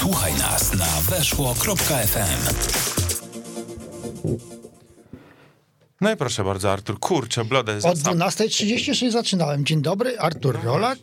[0.00, 2.54] Słuchaj nas na weszło.fm.
[6.00, 8.14] No i proszę bardzo, Artur, kurczę, blodę O zasap...
[8.14, 9.64] 12.36 zaczynałem.
[9.64, 10.98] Dzień dobry, Artur Rolak.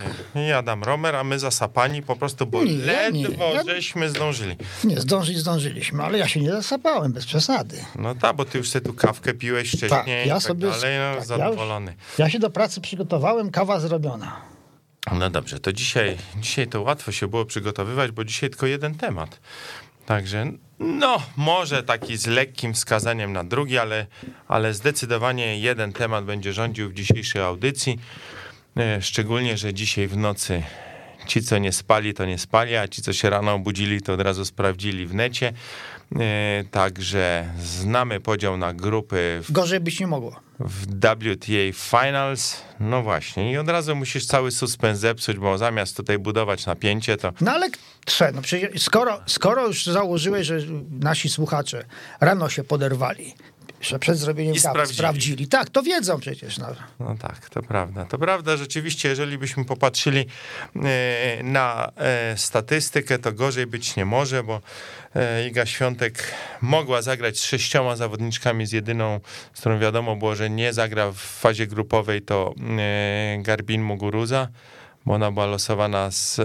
[0.47, 2.77] Ja dam Romer, a my zasapani po prostu, bo Nie, nie,
[3.27, 4.55] ledwo ja- żeśmy zdążyli.
[4.83, 7.77] Nie, zdążyć zdążyliśmy, ale ja się nie zasapałem, bez przesady.
[7.95, 10.67] No tak, bo ty już sobie tu kawkę piłeś wcześniej Tak, i ja tak sobie...
[10.69, 11.95] dalej, no tak, ja, już, zadowolony.
[12.17, 14.54] ja się do pracy przygotowałem, kawa zrobiona.
[15.11, 19.39] No dobrze, to dzisiaj, dzisiaj to łatwo się było przygotowywać, bo dzisiaj tylko jeden temat.
[20.05, 24.05] Także, no, może taki z lekkim wskazaniem na drugi, ale,
[24.47, 27.99] ale zdecydowanie jeden temat będzie rządził w dzisiejszej audycji.
[28.77, 30.63] E, Szczególnie, że dzisiaj w nocy
[31.27, 34.21] ci, co nie spali, to nie spali, a ci, co się rano obudzili, to od
[34.21, 35.53] razu sprawdzili w necie.
[36.19, 40.39] E, Także znamy podział na grupy w Gorzej być nie mogło.
[40.59, 42.61] w WTA Finals.
[42.79, 47.33] No właśnie, i od razu musisz cały suspens zepsuć, bo zamiast tutaj budować napięcie, to
[47.41, 47.69] No ale
[48.05, 50.57] trze, no przecież skoro, skoro już założyłeś, że
[50.99, 51.85] nasi słuchacze
[52.21, 53.33] rano się poderwali,
[53.87, 54.97] że przed zrobieniem sprawdzili.
[54.97, 55.47] sprawdzili.
[55.47, 56.57] Tak, to wiedzą przecież.
[56.57, 56.67] No.
[56.99, 58.05] no tak, to prawda.
[58.05, 60.25] To prawda, rzeczywiście, jeżeli byśmy popatrzyli
[60.75, 64.61] e, na e, statystykę, to gorzej być nie może, bo
[65.15, 69.19] e, Iga Świątek mogła zagrać z sześcioma zawodniczkami, z jedyną,
[69.53, 72.53] z którą wiadomo było, że nie zagra w fazie grupowej, to
[73.39, 74.47] Garbin Muguruza,
[75.05, 76.35] bo ona była losowana z...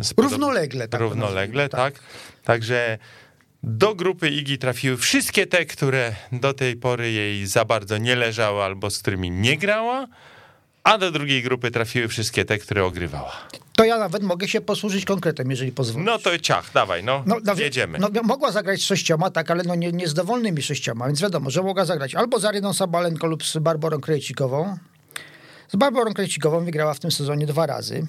[0.00, 0.88] z Równolegle.
[0.88, 1.94] Tak równolegle, nazwijmy, tak.
[2.44, 2.98] Także
[3.62, 8.62] do grupy Igi trafiły wszystkie te, które do tej pory jej za bardzo nie leżały
[8.62, 10.06] albo z którymi nie grała,
[10.84, 13.32] a do drugiej grupy trafiły wszystkie te, które ogrywała.
[13.76, 16.06] To ja nawet mogę się posłużyć konkretem, jeżeli pozwolisz.
[16.06, 17.98] No to ciach, dawaj, no, No, no, jedziemy.
[17.98, 21.50] No, mogła zagrać z sześcioma, tak, ale no nie, nie z dowolnymi sześcioma, więc wiadomo,
[21.50, 24.76] że mogła zagrać albo z Aryną Sabalenko lub z Barbarą Krejcikową.
[25.72, 28.06] Z Barbarą Krejcikową wygrała w tym sezonie dwa razy.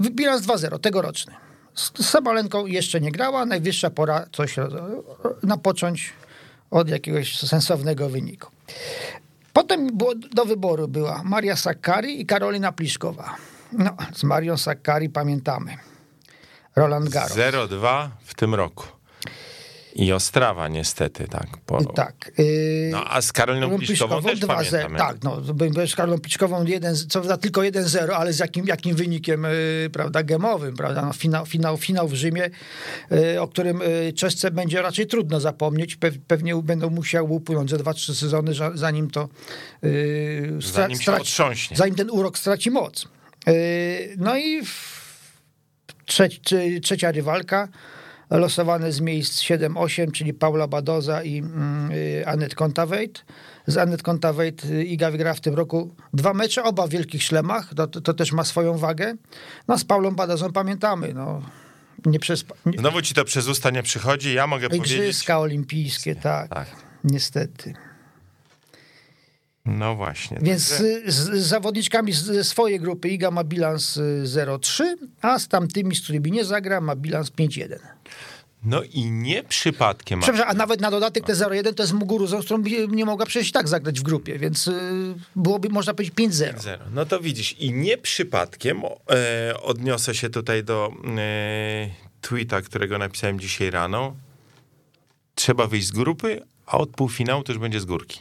[0.00, 1.32] Bilans 2-0, tegoroczny.
[1.76, 4.56] Z Sabalenką jeszcze nie grała, najwyższa pora coś
[5.42, 6.12] napocząć
[6.70, 8.50] od jakiegoś sensownego wyniku.
[9.52, 9.98] Potem
[10.34, 13.36] do wyboru była Maria Sakkari i Karolina Pliszkowa.
[13.72, 15.76] No, z Marią Sakkari pamiętamy.
[16.76, 17.36] Roland Garros.
[17.36, 18.95] 0-2 w tym roku.
[19.98, 21.46] I Ostrawa niestety, tak.
[21.66, 21.84] Po...
[21.84, 22.30] Tak.
[22.38, 24.46] Yy, No a z Karoliną Pliszkową też 2-0.
[24.46, 24.92] pamiętam.
[24.92, 25.40] jak- Tak, no,
[25.86, 29.42] z Karolą Pliszkową jeden, co prawda tylko 1-0, ale z jakim, jakim wynikiem,
[29.82, 32.50] yy, prawda, gemowym, prawda, no, finał, finał, finał w Rzymie,
[33.10, 37.76] yy, o którym yy, Czeszce będzie raczej trudno zapomnieć, Pe- pewnie będą musiały upłynąć za
[37.76, 39.28] 2-3 sezony, zanim to
[40.60, 43.08] stra- Zanim straci- zanim ten urok straci moc.
[43.46, 43.52] Yy,
[44.18, 45.06] No i w-
[46.06, 47.68] trze- trzecia rywalka,
[48.30, 53.24] losowane z miejsc 7-8, czyli Paula Badoza i mm, y, Anet Kontaveit.
[53.66, 57.74] Z Anet Kontaveit y, Iga wygrała w tym roku dwa mecze, oba w wielkich szlemach,
[57.74, 59.14] to, to też ma swoją wagę.
[59.68, 61.42] No z Paulą Badozą pamiętamy, no,
[62.06, 62.44] nie przez...
[62.66, 64.92] Nie, Znowu ci to przez usta nie przychodzi, ja mogę powiedzieć...
[64.92, 66.68] Igrzyska olimpijskie, tak, Tak.
[67.04, 67.74] niestety.
[69.66, 70.38] No właśnie.
[70.42, 74.84] Więc także- y, z, zawodniczkami ze swojej grupy Iga ma bilans y, 0-3,
[75.22, 77.78] a z tamtymi, z którymi nie zagra, ma bilans 5-1.
[78.64, 80.20] No i nie przypadkiem...
[80.20, 83.52] Przepraszam, a nawet na dodatek te 0-1 to jest Muguruzą, z którą nie mogła przecież
[83.52, 86.60] tak zagrać w grupie, więc y, byłoby, można powiedzieć, 5-0.
[86.60, 86.84] Zero.
[86.94, 91.88] No to widzisz, i nie przypadkiem e, odniosę się tutaj do e,
[92.20, 94.16] tweeta, którego napisałem dzisiaj rano.
[95.34, 98.20] Trzeba wyjść z grupy, a od półfinału to już będzie z górki.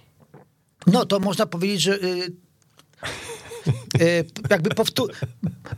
[0.87, 2.31] No to można powiedzieć, że y,
[4.49, 5.07] jakby powtó-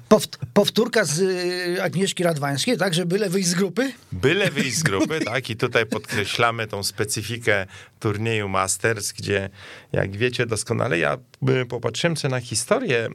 [0.09, 3.91] pow- powtórka z y, Agnieszki Radwańskiej, tak, że byle wyjść z grupy.
[4.11, 5.50] Byle wyjść z grupy, tak?
[5.50, 7.66] I tutaj podkreślamy tą specyfikę
[8.00, 9.50] turnieju Masters, gdzie
[9.91, 11.17] jak wiecie doskonale, ja
[11.50, 13.09] y, popatrzyłem sobie na historię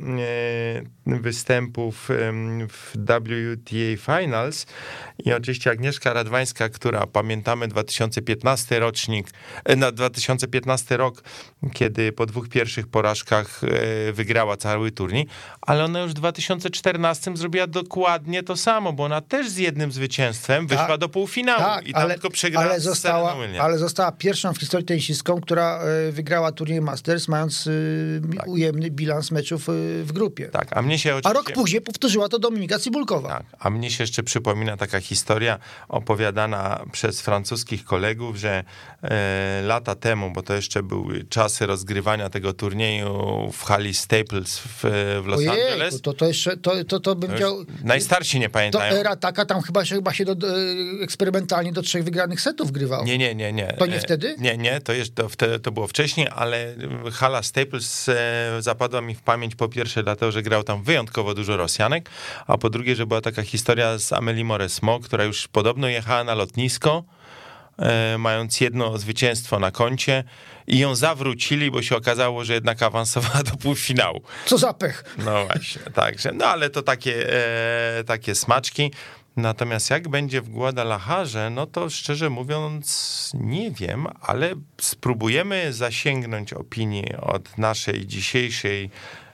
[1.06, 2.08] występów
[2.69, 4.66] w WTA Finals
[5.24, 9.30] i oczywiście Agnieszka Radwańska, która pamiętamy 2015 rocznik,
[9.64, 11.22] e, na 2015 rok,
[11.72, 15.26] kiedy po dwóch pierwszych porażkach e, wygrała cały turniej,
[15.60, 20.66] ale ona już w 2014 zrobiła dokładnie to samo, bo ona też z jednym zwycięstwem
[20.66, 21.00] wyszła Tak.
[21.00, 24.87] do półfinału Tak, i tam ale, tylko przegrała ale, została, ale została pierwszą w historii
[24.87, 29.72] tenisistką, która y, wygrała turniej Masters, mając y, ujemny bilans meczów y,
[30.05, 30.49] w grupie.
[30.49, 31.38] Tak, a mnie się A oczywiście...
[31.38, 33.28] rok później powtórzyła to Dominika Cybulkowa.
[33.28, 35.58] Tak, a mnie się jeszcze przypomina taka historia
[35.88, 38.64] opowiadana przez francuskich kolegów, że
[39.02, 44.81] e, lata temu, bo to jeszcze były czasy rozgrywania tego turnieju w hali Staples w
[45.23, 46.00] w Los Ojej, Angeles.
[46.00, 47.56] To, to, jeszcze, to, to, to bym To chciał...
[47.84, 48.94] Najstarsi nie To pamiętają.
[48.94, 50.52] era taka, tam chyba się, chyba się do, e,
[51.02, 53.05] eksperymentalnie do trzech wygranych setów grywał.
[53.05, 53.75] Nie, nie, nie, nie.
[53.79, 54.34] To nie E, wtedy?
[54.38, 56.75] Nie, nie, to, jest, to, wtedy, to było wcześniej, ale
[57.12, 58.14] hala Staples e,
[58.61, 62.11] zapadła mi w pamięć po pierwsze dlatego, że grał tam wyjątkowo dużo Rosjanek,
[62.46, 66.35] a po drugie, że była taka historia z Amelie Moresmo, która już podobno jechała na
[66.35, 67.05] lotnisko,
[67.78, 70.25] e, mając jedno zwycięstwo na koncie
[70.67, 74.23] i ją zawrócili, bo się okazało, że jednak awansowała do półfinału.
[74.47, 75.05] Co za pech.
[75.19, 77.32] No właśnie, także, no ale to takie,
[77.99, 78.93] e, takie smaczki.
[79.37, 87.17] Natomiast jak będzie w Guadalajarze, no to szczerze mówiąc nie wiem, ale spróbujemy zasięgnąć opinii
[87.17, 88.91] od naszej dzisiejszej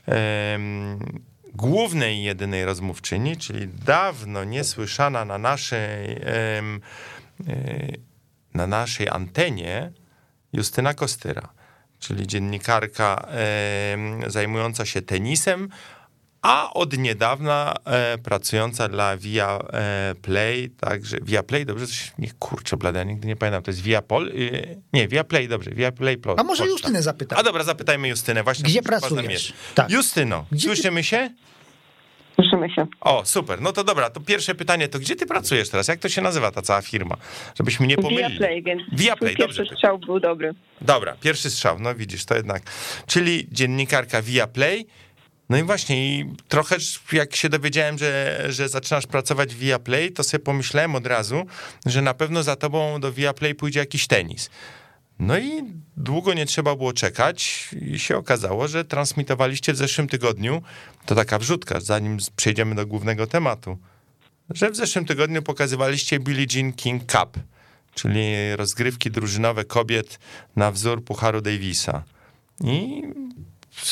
[0.07, 0.99] em,
[1.55, 6.63] głównej jedynej rozmówczyni, czyli dawno niesłyszana na naszej, e,
[8.55, 9.93] na naszej antenie
[10.59, 11.49] Justyna Kostyra,
[11.99, 15.69] czyli dziennikarka em, zajmująca się tenisem,
[16.43, 22.31] a od niedawna e, pracująca dla Via e, Play, także Via Play, dobrze, coś, nie
[22.39, 25.93] kurczę blada, nigdy nie pamiętam, to jest Via Pol, y, nie, Via Play, dobrze, Via
[25.93, 26.35] Play Plus.
[26.39, 26.73] A może Polska.
[26.73, 27.39] Justynę zapytam.
[27.39, 28.65] A dobra, zapytajmy Justynę, właśnie.
[28.65, 29.53] Gdzie pracujesz?
[29.75, 29.91] Tak.
[29.91, 31.31] Justyno, Gdzie słyszymy się?
[32.41, 32.87] Słyszymy się.
[33.01, 35.89] O, super, no to dobra, to pierwsze pytanie, to gdzie ty pracujesz teraz?
[35.89, 37.17] Jak to się nazywa ta cała firma?
[37.59, 38.29] Żebyśmy nie pomylili.
[38.29, 39.59] Viaplay, więc Viaplay, twój dobrze.
[39.59, 40.55] pierwszy strzał był dobry.
[40.81, 42.63] Dobra, pierwszy strzał, no widzisz, to jednak.
[43.07, 44.87] Czyli dziennikarka Viaplay.
[45.51, 46.77] No i właśnie, i trochę
[47.13, 51.47] jak się dowiedziałem, że, że zaczynasz pracować w Viaplay, to sobie pomyślałem od razu,
[51.87, 54.51] że na pewno za tobą do Viaplay pójdzie jakiś tenis.
[55.19, 55.63] No i
[55.97, 60.63] długo nie trzeba było czekać i się okazało, że transmitowaliście w zeszłym tygodniu,
[61.07, 63.79] to taka wrzutka, zanim przejdziemy do głównego tematu,
[64.51, 67.39] że w zeszłym tygodniu pokazywaliście Billie Jean King Cup,
[67.95, 70.19] czyli rozgrywki drużynowe kobiet
[70.57, 72.03] na wzór Pucharu Davisa.
[72.65, 73.03] I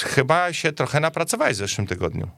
[0.02, 2.30] chyba się trochę napracowałeś w zeszłym tygodniu.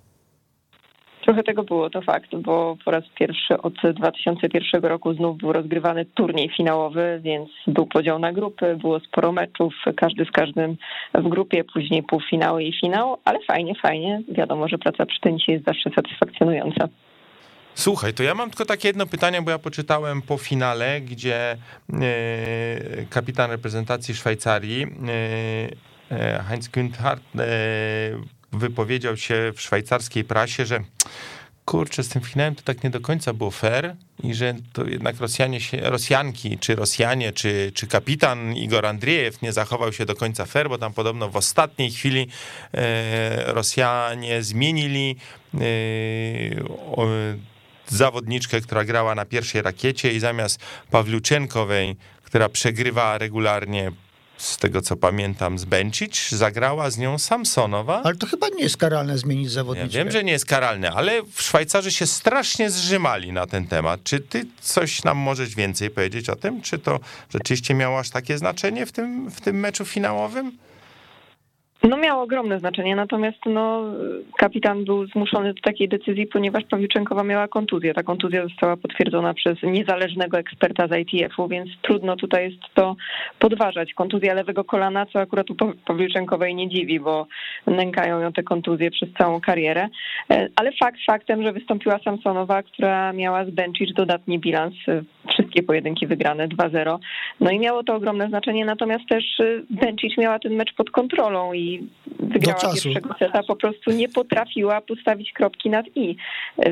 [1.29, 6.05] Trochę tego było, to fakt, bo po raz pierwszy od 2001 roku znów był rozgrywany
[6.05, 10.77] turniej finałowy, więc był podział na grupy, było sporo meczów, każdy z każdym
[11.15, 14.23] w grupie, później półfinały i finał, ale fajnie, fajnie.
[14.29, 16.89] Wiadomo, że praca przy tenisie jest zawsze satysfakcjonująca.
[17.75, 21.57] Słuchaj, to ja mam tylko takie jedno pytanie, bo ja poczytałem po finale, gdzie e,
[23.11, 30.81] kapitan reprezentacji Szwajcarii, e, e, Heinz Günther, e, wypowiedział się w szwajcarskiej prasie, że
[31.65, 35.21] kurczę, z tym finałem to tak nie do końca było fair i że to jednak
[35.21, 40.47] Rosjanie się, Rosjanki, czy Rosjanie, czy, czy kapitan Igor Andriejew nie zachował się do końca
[40.47, 42.29] fair, bo tam podobno w ostatniej chwili
[42.75, 45.17] e, Rosjanie zmienili
[45.55, 45.59] e,
[46.97, 47.07] o,
[47.87, 50.61] zawodniczkę, która grała na pierwszej rakiecie i zamiast
[50.91, 53.93] Pawliuczenkowej, która przegrywa regularnie
[54.39, 58.03] z tego co pamiętam z Bencic, zagrała z nią Samsonowa.
[58.05, 59.99] Ale to chyba nie jest karalne zmienić Ja zawodniczkę.
[59.99, 64.03] wiem, że nie jest karalne, ale Szwajcarzy się strasznie zrzymali na ten temat.
[64.05, 66.63] Czy ty coś nam możesz więcej powiedzieć o tym?
[66.63, 67.01] Czy to
[67.33, 70.53] rzeczywiście miało aż takie znaczenie w tym, w tym meczu finałowym?
[71.83, 73.83] No miało ogromne znaczenie, natomiast no,
[74.39, 77.95] kapitan był zmuszony do takiej decyzji, ponieważ Pawliuczenkowa miała kontuzję.
[77.95, 82.97] Ta kontuzja została potwierdzona przez niezależnego eksperta z ITF-u, więc trudno tutaj jest to
[83.39, 83.95] podważać.
[83.95, 87.27] Kontuzja lewego kolana, co akurat u Pa- Pawliuczenkowej nie dziwi, bo
[87.67, 89.89] nękają ją te kontuzje przez całą karierę.
[90.31, 95.63] E, Ale fakt faktem, że wystąpiła Samsonowa, która miała z Bencic dodatni bilans, e, wszystkie
[95.63, 96.99] pojedynki wygrane 2-0.
[97.41, 99.25] No i miało to ogromne znaczenie, natomiast też
[99.71, 101.68] Bencic miała ten mecz pod kontrolą i
[102.21, 102.75] wygrała czasu.
[102.83, 106.17] pierwszego seta, po prostu nie potrafiła postawić kropki nad i.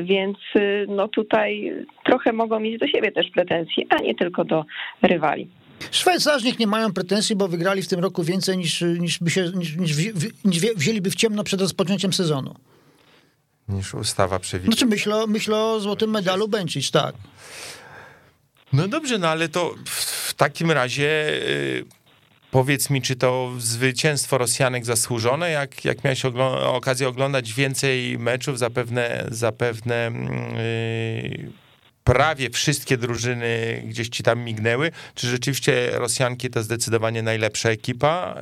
[0.03, 1.73] Więc y, no tutaj
[2.05, 4.65] trochę mogą mieć do siebie też pretensje, a nie tylko do
[5.01, 5.47] rywali.
[5.91, 9.43] Szwajcarzy niech nie mają pretensji, bo wygrali w tym roku więcej niż, niż, by się,
[9.55, 9.97] niż, niż,
[10.45, 12.55] niż wzię- wzięliby w ciemno przed rozpoczęciem sezonu.
[13.69, 14.73] Niż ustawa przewiduje.
[14.73, 17.15] Znaczy myślę, o- myślę o złotym medalu Bencic, tak.
[18.73, 19.89] No dobrze, no ale to w,
[20.29, 21.85] w takim razie y,
[22.57, 25.51] powiedz mi, czy to zwycięstwo Rosjanek zasłużone?
[25.51, 30.11] Jak, jak miałeś oglo- okazję oglądać więcej meczów, zapewne, zapewne
[30.59, 31.51] y,
[32.03, 34.91] prawie wszystkie drużyny gdzieś ci tam mignęły.
[35.15, 38.35] Czy rzeczywiście Rosjanki to zdecydowanie najlepsza ekipa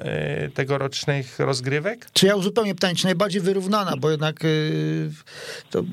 [0.45, 2.07] y, tegorocznych rozgrywek?
[2.13, 5.11] Czy ja uzupełnię pytanie, czy najbardziej wyrównana, bo jednak y,
[5.69, 5.83] to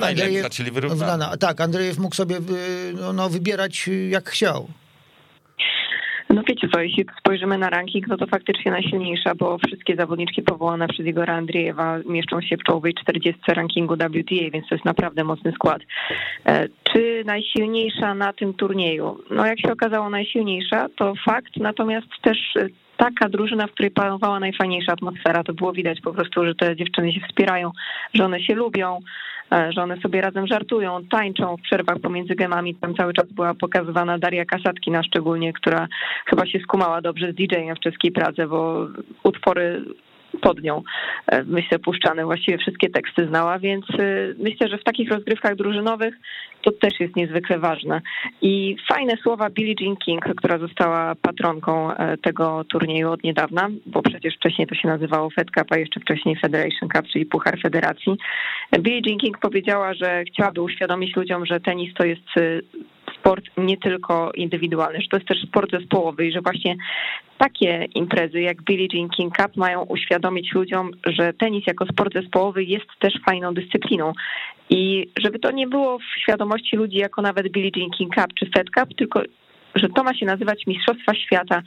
[0.00, 1.36] Najlepsza, czyli wyrównana.
[1.36, 2.40] Tak, Andrzejew mógł sobie y,
[2.94, 4.68] no, no, wybierać y, jak chciał.
[6.32, 10.88] No wiecie co, jeśli spojrzymy na ranking, no to faktycznie najsilniejsza, bo wszystkie zawodniczki powołane
[10.88, 15.52] przez Igora Andriejewa mieszczą się w czołowej 40 rankingu WTA, więc to jest naprawdę mocny
[15.52, 15.82] skład.
[16.46, 19.18] E, Czy najsilniejsza na tym turnieju?
[19.30, 24.40] No jak się okazało najsilniejsza, to fakt, natomiast też e, taka drużyna, w której panowała
[24.40, 25.44] najfajniejsza atmosfera.
[25.44, 27.70] To było widać po prostu, że te dziewczyny się wspierają,
[28.14, 28.98] że one się lubią,
[29.70, 32.74] że one sobie razem żartują, tańczą w przerwach pomiędzy gemami.
[32.74, 35.88] Tam cały czas była pokazywana Daria Kasatkina szczególnie, która
[36.26, 38.88] chyba się skumała dobrze z DJ-em w czeskiej Pradze, bo
[39.22, 39.84] utwory
[40.40, 40.82] pod nią,
[41.26, 42.24] e, myślę, puszczane.
[42.24, 46.14] Właściwie wszystkie teksty znała, więc e, myślę, że w takich rozgrywkach drużynowych
[46.62, 48.00] to też jest niezwykle ważne.
[48.42, 54.02] I fajne słowa Billie Jean King, która została patronką e, tego turnieju od niedawna, bo
[54.02, 58.16] przecież wcześniej to się nazywało Fed Cup, a jeszcze wcześniej Federation Cup, czyli Puchar Federacji.
[58.80, 62.22] Billie Jean King powiedziała, że chciałaby uświadomić ludziom, że tenis to jest
[63.18, 66.76] sport nie tylko indywidualny, że to jest też sport zespołowy i że właśnie
[67.38, 72.64] takie imprezy jak Billie Jean King Cup mają uświadomić ludziom, że tenis jako sport zespołowy
[72.64, 74.12] jest też fajną dyscypliną.
[74.70, 78.50] I żeby to nie było w świadomości ludzi jako nawet Billie Jean King Cup czy
[78.50, 79.22] Fed Cup, tylko
[79.74, 81.62] że to ma się nazywać Mistrzostwa Świata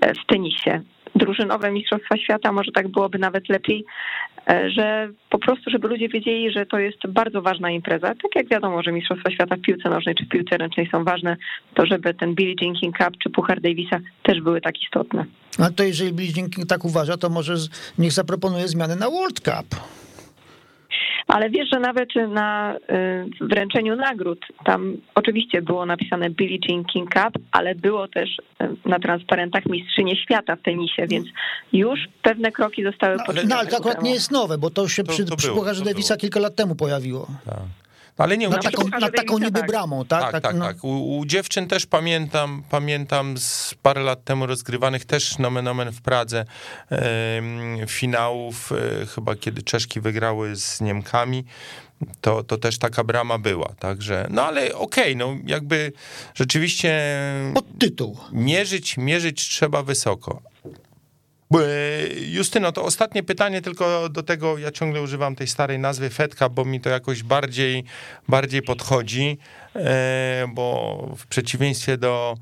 [0.00, 0.80] e, w tenisie.
[1.14, 3.84] Drużynowe Mistrzostwa Świata, może tak byłoby nawet lepiej,
[4.48, 8.06] e, że po prostu, żeby ludzie wiedzieli, że to jest bardzo ważna impreza.
[8.06, 11.36] Tak jak wiadomo, że Mistrzostwa Świata w piłce nożnej czy w piłce ręcznej są ważne,
[11.74, 15.24] to żeby ten Billie Jean King Cup czy Puchar Davisa też były tak istotne.
[15.58, 17.54] A to jeżeli Billie Jean King tak uważa, to może
[17.98, 19.97] niech zaproponuje zmiany na World Cup.
[21.28, 22.76] Ale wiesz, że nawet na
[23.40, 28.88] y, wręczeniu nagród tam oczywiście było napisane Billie Jean King Cup, ale było też y,
[28.88, 31.26] na transparentach mistrzynie świata w tenisie, więc
[31.72, 33.48] już pewne kroki zostały no, poczynione.
[33.48, 35.84] No ale to akurat nie jest nowe, bo to się to, przy, to przy Pucharze
[35.84, 37.26] Davisa kilka lat temu pojawiło.
[37.44, 37.87] Tak.
[38.18, 39.66] Ale nie, na, taką, na taką niby tak.
[39.66, 40.22] bramą, tak?
[40.22, 40.56] Tak, tak, tak.
[40.56, 40.64] No.
[40.64, 40.84] tak.
[40.84, 46.02] U, u, dziewczyn też pamiętam, pamiętam z parę lat temu rozgrywanych też nomen omen w
[46.02, 46.44] Pradze
[46.92, 47.42] e,
[47.86, 51.44] finałów, e, chyba kiedy Czeszki wygrały z Niemkami,
[52.20, 55.92] to, to też taka brama była, także, no ale okej, okay, no jakby
[56.34, 57.02] rzeczywiście...
[57.54, 58.16] Pod tytuł.
[58.32, 60.42] Mierzyć, mierzyć trzeba wysoko.
[62.28, 66.64] Justyno, to ostatnie pytanie tylko do tego, ja ciągle używam tej starej nazwy Fedka, bo
[66.64, 67.84] mi to jakoś bardziej,
[68.28, 69.38] bardziej podchodzi,
[69.76, 72.36] e, bo w przeciwieństwie do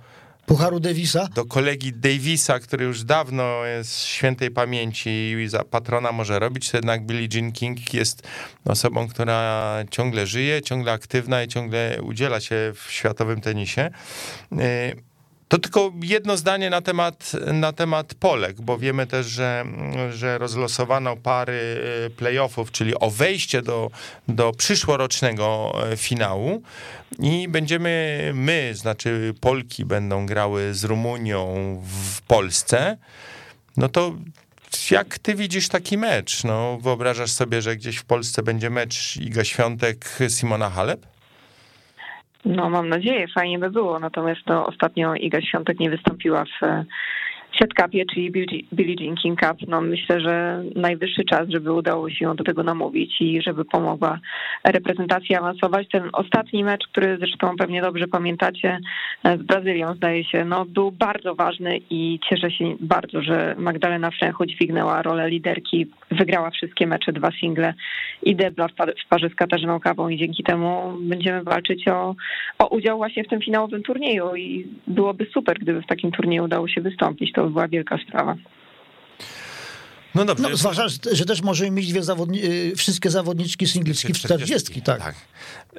[0.47, 1.29] Pucharu Davisa?
[1.35, 5.11] Do kolegi Davisa, który już dawno jest świętej pamięci
[5.45, 8.23] i za patrona może robić, to jednak Billie Jean King jest
[8.65, 13.91] osobą, która ciągle żyje, ciągle aktywna i ciągle udziela się w światowym tenisie.
[15.49, 19.65] To tylko jedno zdanie na temat, na temat Polek, bo wiemy też, że,
[20.11, 23.91] że rozlosowano pary y, playoffów, czyli o wejście do,
[24.29, 26.63] do przyszłorocznego e, finału
[27.19, 31.55] i będziemy my, znaczy Polki będą grały z Rumunią
[32.15, 32.97] w Polsce.
[33.77, 34.15] No to
[34.91, 36.45] jak ty widzisz taki mecz?
[36.45, 41.07] No, wyobrażasz sobie, że gdzieś w Polsce będzie mecz Iga Świątek, Simona Halep?
[42.45, 43.99] No mam nadzieję, fajnie by było.
[43.99, 46.85] Natomiast no, ostatnio Iga Świątek nie wystąpiła w
[47.59, 48.31] Set Cupie, czyli
[48.73, 52.63] Billie Jean King Cup, no myślę, że najwyższy czas, żeby udało się ją do tego
[52.63, 54.19] namówić i żeby pomogła
[54.65, 55.89] reprezentacji awansować.
[55.93, 58.79] Ten ostatni mecz, który zresztą pewnie dobrze pamiętacie,
[59.25, 64.47] z Brazylią zdaje się, no był bardzo ważny i cieszę się bardzo, że Magdalena Fręchu
[64.47, 67.75] dźwignęła rolę liderki, wygrała wszystkie mecze, dwa single
[68.23, 72.15] i debla w parze z Katarzyną Kawą i dzięki temu będziemy walczyć o,
[72.59, 76.69] o udział właśnie w tym finałowym turnieju i byłoby super, gdyby w takim turnieju udało
[76.69, 77.33] się wystąpić.
[77.33, 78.37] To była wielka sprawa.
[80.15, 80.49] No dobrze.
[80.51, 85.03] No, zwłaszcza, że też możemy mieć dwie zawodni y, wszystkie zawodniczki singlicki w 40, tak.
[85.03, 85.15] tak.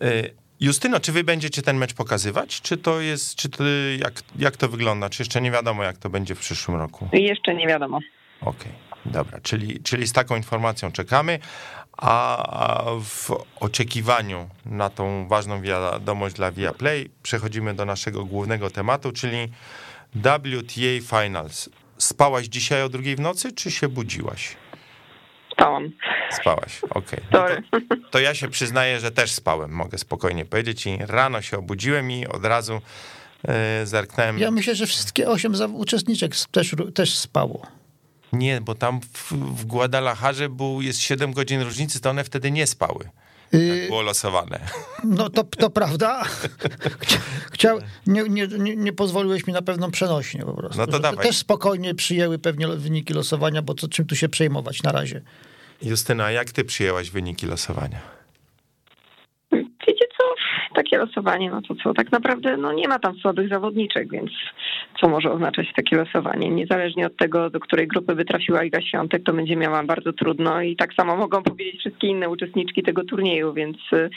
[0.02, 2.62] Y, Justyno, czy wy będziecie ten mecz pokazywać?
[2.62, 3.64] Czy to jest, czy to,
[4.00, 5.10] jak, jak to wygląda?
[5.10, 7.10] Czy jeszcze nie wiadomo, jak to będzie w przyszłym roku?
[7.14, 8.00] Jeszcze nie wiadomo.
[8.42, 11.40] Okej, okay, dobra, czyli, czyli z taką informacją czekamy,
[11.98, 19.50] a w oczekiwaniu na tą ważną wiadomość dla Viaplay przechodzimy do naszego głównego tematu, czyli
[20.16, 21.70] WTA Finals.
[21.98, 24.56] Spałaś dzisiaj o drugiej w nocy, czy się budziłaś?
[25.52, 25.92] Spałam.
[26.32, 27.20] Spałaś, okej.
[27.30, 27.64] Okay.
[27.72, 30.88] No to, to, ja się przyznaję, że też spałem, mogę spokojnie powiedzieć.
[30.88, 32.82] I rano się obudziłem i od razu
[33.48, 34.40] yy, zerknąłem.
[34.40, 37.68] Ja myślę, że wszystkie osiem uczestniczek też, też spało.
[38.34, 42.68] Nie, bo tam w, w Guadalajarze był, jest 7 godzin różnicy, to one wtedy nie
[42.68, 43.10] spały.
[43.54, 44.60] Y, tak było losowane.
[45.04, 46.24] No to, to prawda.
[47.54, 50.78] Chciał, nie, nie, nie pozwoliłeś mi na pewną przenośnię po prostu.
[50.78, 51.26] No to dawaj.
[51.26, 55.22] Też spokojnie przyjęły pewnie wyniki losowania, bo co, czym tu się przejmować na razie.
[55.82, 58.17] Justyna, jak ty przyjęłaś wyniki losowania?
[60.98, 64.32] Losowanie, no to co, tak naprawdę no nie ma tam słabych zawodniczek, więc
[65.02, 66.50] co może oznaczać takie losowanie?
[66.50, 70.62] Niezależnie od tego, do której grupy by trafiła Iga Świątek, to będzie miała bardzo trudno
[70.62, 74.10] i tak samo mogą powiedzieć wszystkie inne uczestniczki tego turnieju, więc y,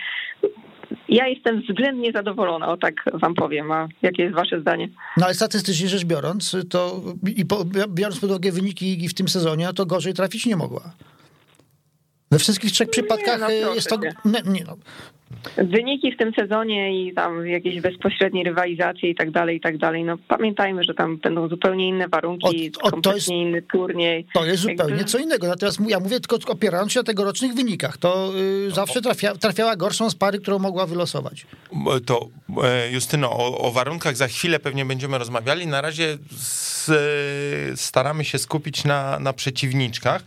[1.08, 3.72] ja jestem względnie zadowolona, o tak wam powiem.
[3.72, 4.88] A jakie jest wasze zdanie?
[5.16, 7.00] No ale statystycznie rzecz biorąc, to
[7.36, 10.92] i po, biorąc pod uwagę wyniki w tym sezonie, to gorzej trafić nie mogła.
[12.30, 13.98] We wszystkich trzech przypadkach no, jest to.
[14.24, 14.76] Nie, nie, no.
[15.56, 20.04] Wyniki w tym sezonie i tam jakieś bezpośrednie rywalizacje i tak dalej, i tak dalej.
[20.04, 24.26] No pamiętajmy, że tam będą zupełnie inne warunki, o, o, kompletnie jest, inny turniej.
[24.34, 25.04] To jest zupełnie Jakby...
[25.04, 25.48] co innego.
[25.48, 27.98] Natomiast ja mówię tylko opierając się na tegorocznych wynikach.
[27.98, 28.32] To
[28.64, 31.46] yy, zawsze trafia, trafiała gorszą z pary, którą mogła wylosować.
[32.06, 32.28] To
[32.62, 35.66] e, Justyno, o, o warunkach za chwilę pewnie będziemy rozmawiali.
[35.66, 36.90] Na razie z,
[37.80, 40.22] staramy się skupić na, na przeciwniczkach.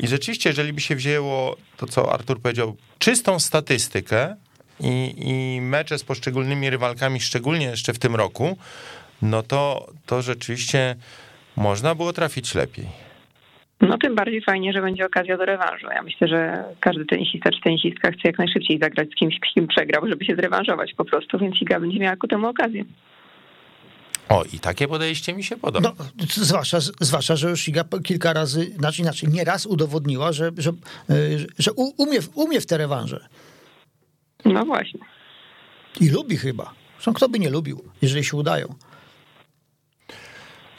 [0.00, 4.36] I rzeczywiście, jeżeli by się wzięło to, co Artur powiedział, czystą statystykę
[4.80, 8.56] i, i mecze z poszczególnymi rywalkami, szczególnie jeszcze w tym roku,
[9.22, 10.96] no to, to rzeczywiście
[11.56, 12.86] można było trafić lepiej.
[13.80, 15.86] No tym bardziej fajnie, że będzie okazja do rewanżu.
[15.94, 20.08] Ja myślę, że każdy tenisista czy tenisistka chce jak najszybciej zagrać z kimś, kim przegrał,
[20.08, 22.84] żeby się zrewanżować po prostu, więc Iga będzie miała ku temu okazję.
[24.28, 25.94] O, i takie podejście mi się podoba.
[25.98, 30.72] No, zwłaszcza, zwłaszcza, że już Iga kilka razy, znaczy inaczej, nie raz udowodniła, że, że,
[31.58, 33.28] że umie, umie w te rewanże.
[34.44, 35.00] No właśnie.
[36.00, 36.74] I lubi chyba.
[36.94, 38.74] Zresztą kto by nie lubił, jeżeli się udają.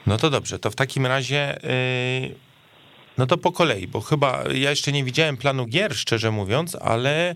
[0.08, 1.60] No to dobrze, to w takim razie...
[1.64, 2.49] Yy...
[3.20, 7.36] No to po kolei, bo chyba ja jeszcze nie widziałem planu gier, szczerze mówiąc, ale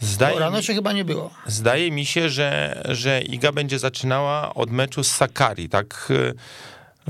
[0.00, 1.30] Zdaje, no, rano się chyba nie było.
[1.46, 6.32] Zdaje mi się, że, że Iga będzie zaczynała od meczu z Sakari, tak e,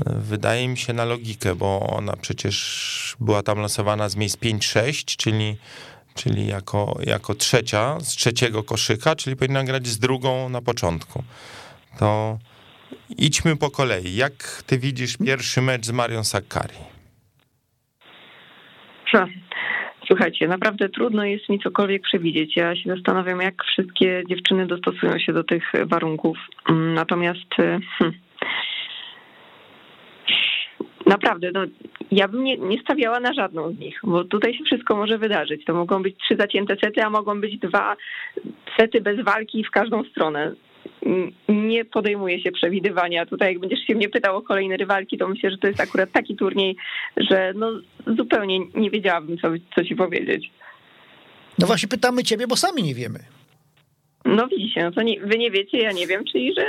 [0.05, 5.57] wydaje mi się na logikę, bo ona przecież była tam losowana z miejsc 5-6, czyli,
[6.15, 11.23] czyli jako, jako trzecia z trzeciego koszyka, czyli powinna grać z drugą na początku.
[11.99, 12.39] To
[13.17, 14.15] idźmy po kolei.
[14.15, 16.93] Jak ty widzisz pierwszy mecz z Marią Sakari?
[20.07, 22.57] Słuchajcie, naprawdę trudno jest mi cokolwiek przewidzieć.
[22.57, 26.37] Ja się zastanawiam, jak wszystkie dziewczyny dostosują się do tych warunków.
[26.69, 28.19] Mm, natomiast hmm,
[31.05, 31.61] naprawdę, no,
[32.11, 35.65] ja bym nie, nie stawiała na żadną z nich, bo tutaj się wszystko może wydarzyć.
[35.65, 37.95] To mogą być trzy zacięte sety, a mogą być dwa
[38.79, 40.53] sety bez walki w każdą stronę
[41.49, 43.25] nie podejmuje się przewidywania.
[43.25, 46.11] Tutaj jak będziesz się mnie pytał o kolejne rywalki, to myślę, że to jest akurat
[46.11, 46.75] taki turniej,
[47.17, 47.71] że no
[48.17, 50.51] zupełnie nie wiedziałabym, co, co ci powiedzieć.
[51.59, 53.19] No właśnie pytamy ciebie, bo sami nie wiemy.
[54.25, 56.65] No widzicie, no to nie, wy nie wiecie, ja nie wiem, czyli że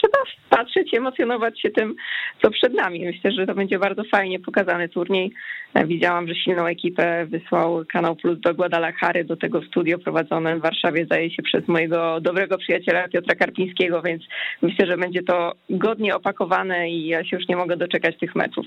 [0.00, 0.18] trzeba
[0.50, 1.94] patrzeć, emocjonować się tym,
[2.42, 3.04] co przed nami.
[3.04, 5.32] Myślę, że to będzie bardzo fajnie pokazany turniej.
[5.74, 10.62] E, widziałam, że silną ekipę wysłał Kanał Plus do Guadalajary, do tego studio prowadzone w
[10.62, 14.22] Warszawie, zdaje się, przez mojego dobrego przyjaciela Piotra Karpińskiego, więc
[14.62, 18.66] myślę, że będzie to godnie opakowane i ja się już nie mogę doczekać tych meczów.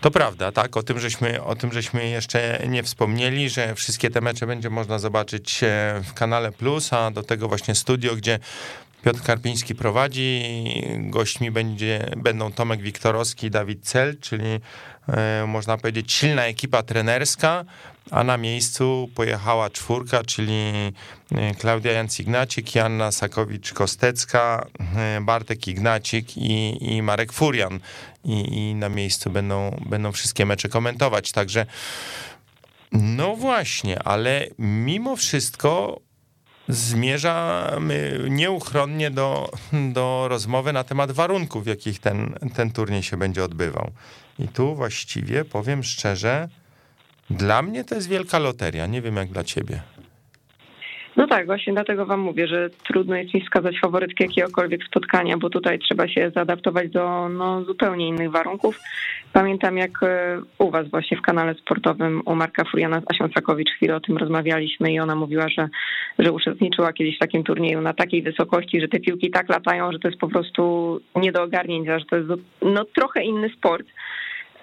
[0.00, 4.20] To prawda, tak, o tym, żeśmy, o tym żeśmy jeszcze nie wspomnieli, że wszystkie te
[4.20, 8.38] mecze będzie można zobaczyć e, w kanale Plus, a do tego właśnie studio, gdzie
[9.06, 10.42] Piotr Karpiński prowadzi.
[10.98, 14.60] Gośćmi będzie, będą Tomek Wiktorowski i Dawid Cel, czyli
[15.08, 17.64] e, można powiedzieć silna ekipa trenerska,
[18.10, 20.72] a na miejscu pojechała czwórka, czyli
[21.32, 24.66] e, Klaudia Janc-Ignacik, Janna Sakowicz-Kostecka,
[24.96, 27.80] e, Bartek Ignacik i, i Marek Furian.
[28.24, 31.66] I, I, na miejscu będą, będą wszystkie mecze komentować, także
[32.92, 36.00] no właśnie, ale mimo wszystko
[36.68, 39.50] zmierzamy nieuchronnie do,
[39.92, 43.90] do rozmowy na temat warunków, w jakich ten, ten turniej się będzie odbywał.
[44.38, 46.48] I tu właściwie powiem szczerze,
[47.30, 48.86] dla mnie to jest wielka loteria.
[48.86, 49.80] Nie wiem jak dla ciebie.
[51.16, 55.50] No tak, właśnie dlatego wam mówię, że trudno jest mi wskazać faworytkę jakiegokolwiek spotkania, bo
[55.50, 58.80] tutaj trzeba się zaadaptować do no, zupełnie innych warunków.
[59.32, 63.70] Pamiętam jak e, u was właśnie w kanale sportowym u Marka Furiana z Asią Sakowicz
[63.70, 65.68] chwilę o tym rozmawialiśmy i ona mówiła, że,
[66.18, 69.98] że uczestniczyła kiedyś w takim turnieju na takiej wysokości, że te piłki tak latają, że
[69.98, 72.28] to jest po prostu nie do ogarnięcia, że to jest
[72.62, 73.86] no, trochę inny sport.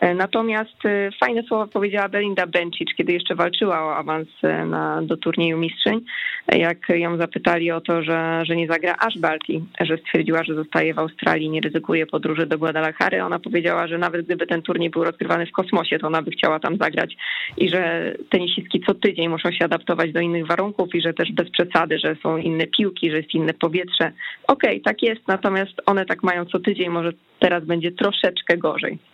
[0.03, 5.01] E, natomiast e, fajne słowa powiedziała Belinda Bencic, kiedy jeszcze walczyła o awans e, na,
[5.01, 6.01] do turnieju mistrzyń.
[6.47, 10.93] Jak ją zapytali o to, że, że nie zagra Ash Barty, że stwierdziła, że zostaje
[10.93, 15.03] w Australii, nie ryzykuje podróży do Guadalajary, ona powiedziała, że nawet gdyby ten turniej był
[15.03, 17.15] rozgrywany w kosmosie, to ona by chciała tam zagrać
[17.57, 21.49] i że tenisistki co tydzień muszą się adaptować do innych warunków i że też bez
[21.49, 24.11] przesady, że są inne piłki, że jest inne powietrze.
[24.47, 29.12] Okej, okay, tak jest, natomiast one tak mają co tydzień, może teraz będzie troszeczkę gorzej.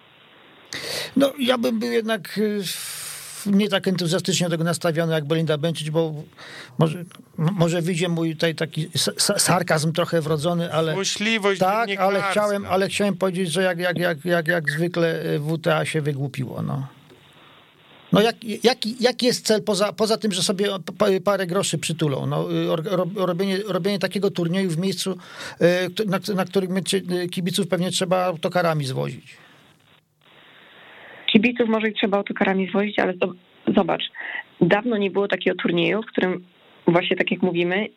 [1.15, 2.61] No, ja bym był jednak y,
[3.45, 6.13] nie tak entuzjastycznie do tego nastawiony jak Belinda Bencic, bo
[6.77, 7.03] może,
[7.37, 8.89] może widzi mój tutaj taki
[9.37, 14.25] sarkazm trochę wrodzony, ale Złośliwość tak, ale chciałem, ale chciałem powiedzieć, że jak, jak, jak,
[14.25, 16.61] jak, jak zwykle y, WTA się wygłupiło.
[16.61, 16.87] No.
[18.11, 20.69] No jak, jaki, jaki jest cel poza, poza tym, że sobie
[21.23, 22.25] parę groszy przytulą?
[22.25, 22.47] No,
[23.15, 25.17] robienie, robienie takiego turnieju w miejscu,
[26.05, 26.83] na, na którym
[27.31, 29.37] kibiców pewnie trzeba autokarami zwozić.
[31.31, 33.13] Kibiców może i trzeba autokarami zwozić, ale
[33.75, 34.03] zobacz,
[34.61, 36.43] dawno nie było takiego turnieju, w którym
[36.87, 37.87] właśnie tak jak mówimy,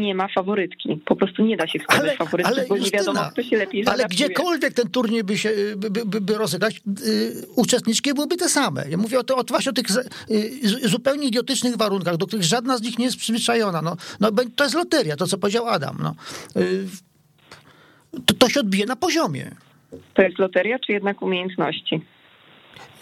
[0.00, 1.00] nie ma faworytki.
[1.04, 3.84] Po prostu nie da się wskazać ale, faworytki, ale bo nie wiadomo, kto się lepiej
[3.86, 8.84] Ale gdziekolwiek ten turniej by się by, by, by rozegrać, yy, uczestniczki byłyby te same.
[8.88, 9.86] Ja mówię o, to, o, właśnie o tych
[10.28, 13.82] yy, zupełnie idiotycznych warunkach, do których żadna z nich nie jest przyzwyczajona.
[13.82, 15.96] No, no, to jest loteria, to co powiedział Adam.
[16.02, 16.14] No.
[16.56, 16.86] Yy,
[18.26, 19.50] to, to się odbije na poziomie.
[20.14, 22.00] To jest loteria, czy jednak umiejętności?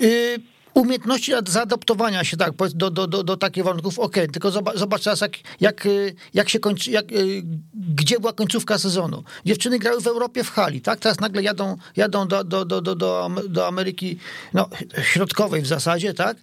[0.01, 0.39] Yy,
[0.75, 5.21] umiejętności zaadoptowania się tak, do, do, do, do takich warunków, okay, tylko zobacz, zobacz teraz,
[5.21, 5.89] jak, jak,
[6.35, 7.43] jak się kończy, jak, y,
[7.75, 9.25] gdzie była końcówka sezonu.
[9.47, 11.01] Dziewczyny grały w Europie w hali, tak?
[11.01, 14.19] Teraz nagle jadą, jadą do, do, do, do, do Ameryki
[14.55, 14.69] no,
[15.03, 16.37] Środkowej w zasadzie, tak?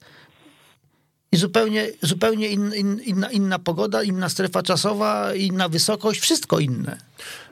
[1.31, 6.97] I zupełnie, zupełnie in, in, inna, inna pogoda, inna strefa czasowa, inna wysokość, wszystko inne.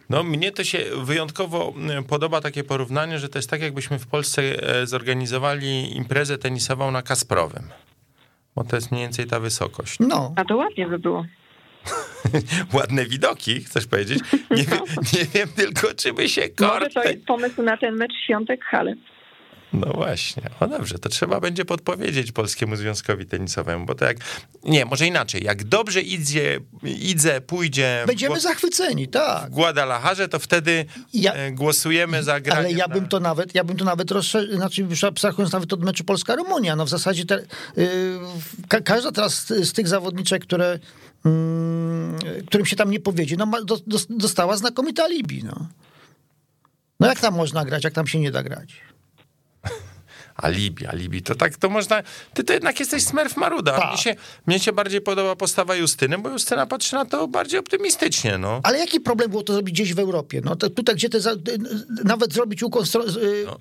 [0.10, 4.08] No, mnie to się wyjątkowo e, podoba takie porównanie, że to jest tak, jakbyśmy w
[4.08, 7.64] Polsce e, zorganizowali imprezę tenisową na Kasprowym.
[8.56, 10.00] Bo to jest mniej więcej ta wysokość.
[10.00, 10.34] No.
[10.36, 11.26] A to ładnie by było.
[12.74, 14.20] Ładne widoki, chcesz powiedzieć?
[14.52, 14.84] Nie, no.
[15.14, 16.74] nie wiem tylko, czy by się kort...
[16.74, 18.96] Może to jest pomysł na ten mecz Świątek Hale.
[19.74, 20.44] No właśnie.
[20.60, 24.18] O dobrze, to trzeba będzie podpowiedzieć Polskiemu Związkowi Tenisowemu, bo to jak...
[24.64, 25.44] Nie, może inaczej.
[25.44, 28.04] Jak dobrze idzie, idzie pójdzie...
[28.08, 29.48] Będziemy w, zachwyceni, tak.
[29.48, 32.60] W Guadalajarze, to wtedy ja, e, głosujemy za granie.
[32.60, 36.04] Ale ja bym to nawet, ja bym to nawet rozszerzył, znaczy abstrahując nawet od meczu
[36.04, 37.46] Polska-Rumunia, no w zasadzie te,
[37.78, 38.20] yy,
[38.68, 40.80] ka, każda teraz z, z tych zawodniczek, które
[41.26, 45.68] yy, którym się tam nie powiedzie, no do, do, dostała znakomite alibi, no.
[47.00, 48.93] No jak tam można grać, jak tam się nie da grać?
[50.44, 52.04] Alibi, alibi, to tak to można,
[52.34, 53.78] ty to jednak jesteś smerf maruda.
[53.80, 53.90] Tak.
[53.90, 54.16] Mnie się,
[54.48, 58.62] mnie się bardziej podoba postawa Justyny, bo Justyna patrzy na to bardziej optymistycznie, no.
[58.64, 60.42] Ale jaki problem było to zrobić gdzieś w Europie?
[60.44, 61.20] No to tutaj, gdzie te,
[62.04, 62.86] nawet zrobić ukłon...
[62.86, 63.60] Y, no.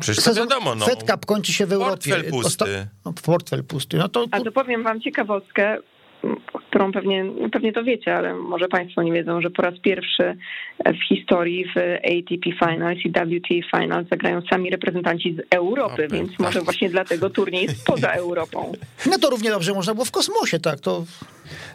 [0.00, 0.86] Przecież to wiadomo, no.
[0.86, 2.10] Fed Cup kończy się w Europie.
[2.10, 2.86] Portfel pusty.
[3.04, 3.96] No, portfel pusty.
[3.96, 4.26] No to...
[4.30, 5.78] A to powiem wam ciekawostkę
[6.52, 10.36] którą pewnie, pewnie to wiecie, ale może Państwo nie wiedzą, że po raz pierwszy
[10.86, 16.08] w historii w ATP Finals i WTA Finals zagrają sami reprezentanci z Europy, okay.
[16.08, 18.72] więc może właśnie dlatego turniej jest poza Europą.
[19.06, 21.04] No to równie dobrze można było w kosmosie, tak, to...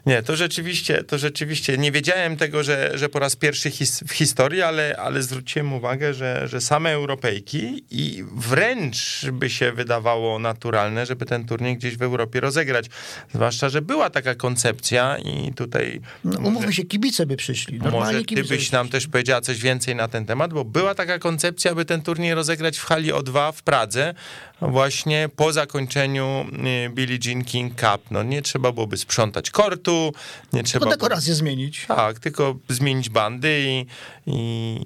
[0.05, 4.11] Nie, to rzeczywiście, to rzeczywiście, nie wiedziałem tego, że, że po raz pierwszy his, w
[4.11, 11.05] historii, ale, ale zwróciłem uwagę, że, że same Europejki i wręcz by się wydawało naturalne,
[11.05, 12.85] żeby ten turniej gdzieś w Europie rozegrać.
[13.33, 16.01] Zwłaszcza, że była taka koncepcja i tutaj...
[16.23, 17.79] No, umówmy się, kibice by przyszli.
[17.79, 21.19] Normalnie może ty byś nam też powiedziała coś więcej na ten temat, bo była taka
[21.19, 24.13] koncepcja, by ten turniej rozegrać w hali O2 w Pradze,
[24.61, 26.45] właśnie po zakończeniu
[26.85, 28.11] y, Billie Jean King Cup.
[28.11, 30.13] No nie trzeba byłoby sprzątać kortu,
[30.53, 30.85] nie trzeba...
[30.85, 31.39] Tylko dekorację było...
[31.39, 31.85] zmienić.
[31.87, 33.85] Tak, tylko zmienić bandy i...
[34.27, 34.79] i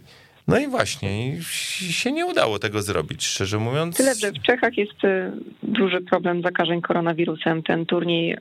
[0.50, 1.32] no i właśnie,
[1.90, 3.98] się nie udało tego zrobić, szczerze mówiąc.
[3.98, 5.32] Tyle, że w Czechach jest y,
[5.64, 7.64] duży problem zakażeń koronawirusem.
[7.64, 8.38] Ten turniej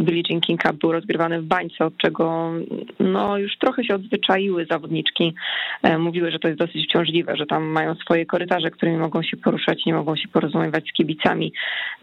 [0.00, 2.52] Billie Jean King Cup był rozgrywany w bańce, od czego
[2.98, 5.34] no, już trochę się odzwyczaiły zawodniczki.
[5.82, 9.36] E, mówiły, że to jest dosyć wciążliwe, że tam mają swoje korytarze, którymi mogą się
[9.36, 11.52] poruszać, nie mogą się porozumiewać z kibicami.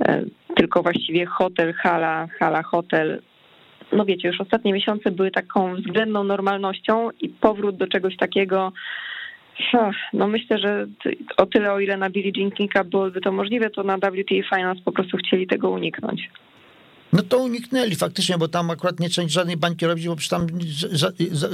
[0.02, 0.24] E,
[0.56, 3.22] tylko właściwie hotel, hala, hala, hotel
[3.92, 8.72] no wiecie, już ostatnie miesiące były taką względną normalnością i powrót do czegoś takiego
[10.14, 10.88] no myślę, że
[11.38, 14.82] o tyle, o ile na Billie Jean Kinga byłoby to możliwe, to na WTA Finals
[14.82, 16.30] po prostu chcieli tego uniknąć.
[17.14, 20.48] No to uniknęli faktycznie, bo tam akurat nie trzeba żadnej bańki robić, bo przecież tam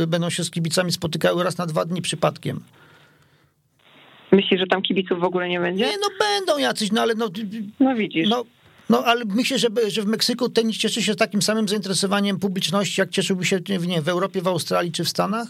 [0.07, 2.59] będą się z kibicami spotykały raz na dwa dni przypadkiem.
[4.31, 5.85] Myślisz, że tam kibiców w ogóle nie będzie?
[5.85, 7.29] Nie, no będą jacyś, no ale no...
[7.79, 8.29] No widzisz.
[8.29, 8.43] No,
[8.93, 13.09] no ale myślę, że, że w Meksyku tenis cieszy się takim samym zainteresowaniem publiczności, jak
[13.09, 15.47] cieszyłby się nie, w Europie, w Australii czy w Stanach?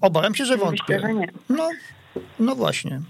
[0.00, 0.94] Obawiam się, że wątpię.
[0.94, 1.32] Myślę, że nie.
[1.48, 1.68] No,
[2.40, 3.00] no właśnie.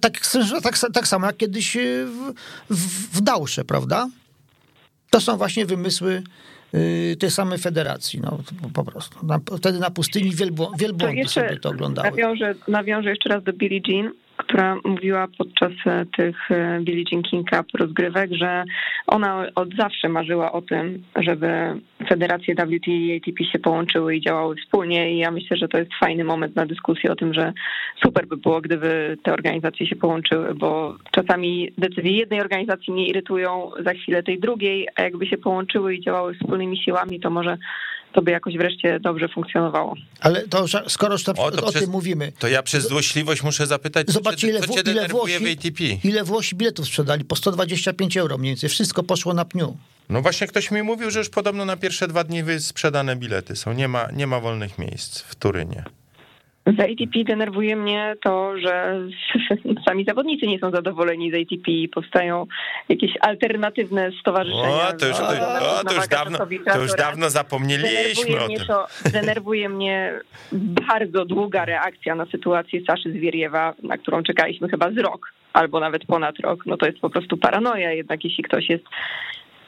[0.00, 0.20] Tak,
[0.62, 4.08] tak, tak samo jak kiedyś y, w, w, w Dałsze, prawda?
[5.10, 6.22] To są właśnie wymysły
[6.74, 8.38] y, tej samej federacji, no
[8.74, 9.26] po prostu.
[9.26, 10.32] Na, wtedy na pustyni
[10.78, 12.10] wielbłądy sobie to oglądały.
[12.10, 17.22] Nawiążę, nawiążę jeszcze raz do Billie Jean która mówiła podczas e, tych e, Billie Jean
[17.22, 18.64] King Cup rozgrywek, że
[19.06, 24.56] ona od zawsze marzyła o tym, żeby federacje WTA i ATP się połączyły i działały
[24.56, 25.12] wspólnie.
[25.12, 27.52] I ja myślę, że to jest fajny moment na dyskusję o tym, że
[28.02, 33.70] super by było, gdyby te organizacje się połączyły, bo czasami decyzje jednej organizacji nie irytują
[33.84, 37.58] za chwilę tej drugiej, a jakby się połączyły i działały wspólnymi siłami, to może
[38.14, 39.94] to by jakoś wreszcie dobrze funkcjonowało.
[40.20, 42.32] Ale to skoro już o, o przez, tym mówimy.
[42.38, 45.84] To ja przez złośliwość muszę zapytać, Zobaczcie, ile, co cię ile, Włosi, w ATP?
[46.08, 47.24] ile Włosi biletów sprzedali?
[47.24, 48.70] Po 125 euro mniej więcej.
[48.70, 49.76] Wszystko poszło na pniu.
[50.08, 53.72] No właśnie ktoś mi mówił, że już podobno na pierwsze dwa dni sprzedane bilety są.
[53.72, 55.84] Nie ma, nie ma wolnych miejsc w Turynie.
[56.66, 59.00] Z ATP denerwuje mnie to, że
[59.88, 62.46] sami zawodnicy nie są zadowoleni z ATP i powstają
[62.88, 64.88] jakieś alternatywne stowarzyszenia.
[64.88, 66.38] O, to już, o, to już, dawno,
[66.72, 68.66] to już dawno zapomnieliśmy denerwuje o mnie tym.
[68.66, 70.20] To, denerwuje mnie
[70.52, 76.04] bardzo długa reakcja na sytuację Saszy Zwieriewa, na którą czekaliśmy chyba z rok albo nawet
[76.04, 76.66] ponad rok.
[76.66, 78.84] No to jest po prostu paranoja jednak, jeśli ktoś jest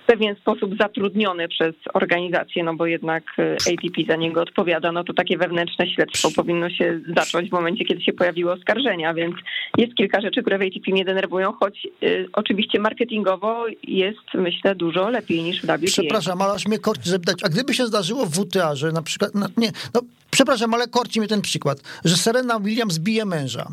[0.07, 5.15] pewien sposób zatrudniony przez organizację, no bo jednak e, ATP za niego odpowiada, no to
[5.15, 9.35] takie wewnętrzne śledztwo powinno się zacząć w momencie, kiedy się pojawiły oskarżenia, więc
[9.79, 15.11] jest kilka rzeczy, które w ATP mnie denerwują, choć y, oczywiście marketingowo jest, myślę, dużo
[15.11, 15.79] lepiej niż w WTA.
[15.87, 19.35] Przepraszam, ale aż mnie korci zapytać, a gdyby się zdarzyło w WTA, że na przykład,
[19.35, 23.67] no, nie, no przepraszam, ale korci mnie ten przykład, że Serena Williams bije męża.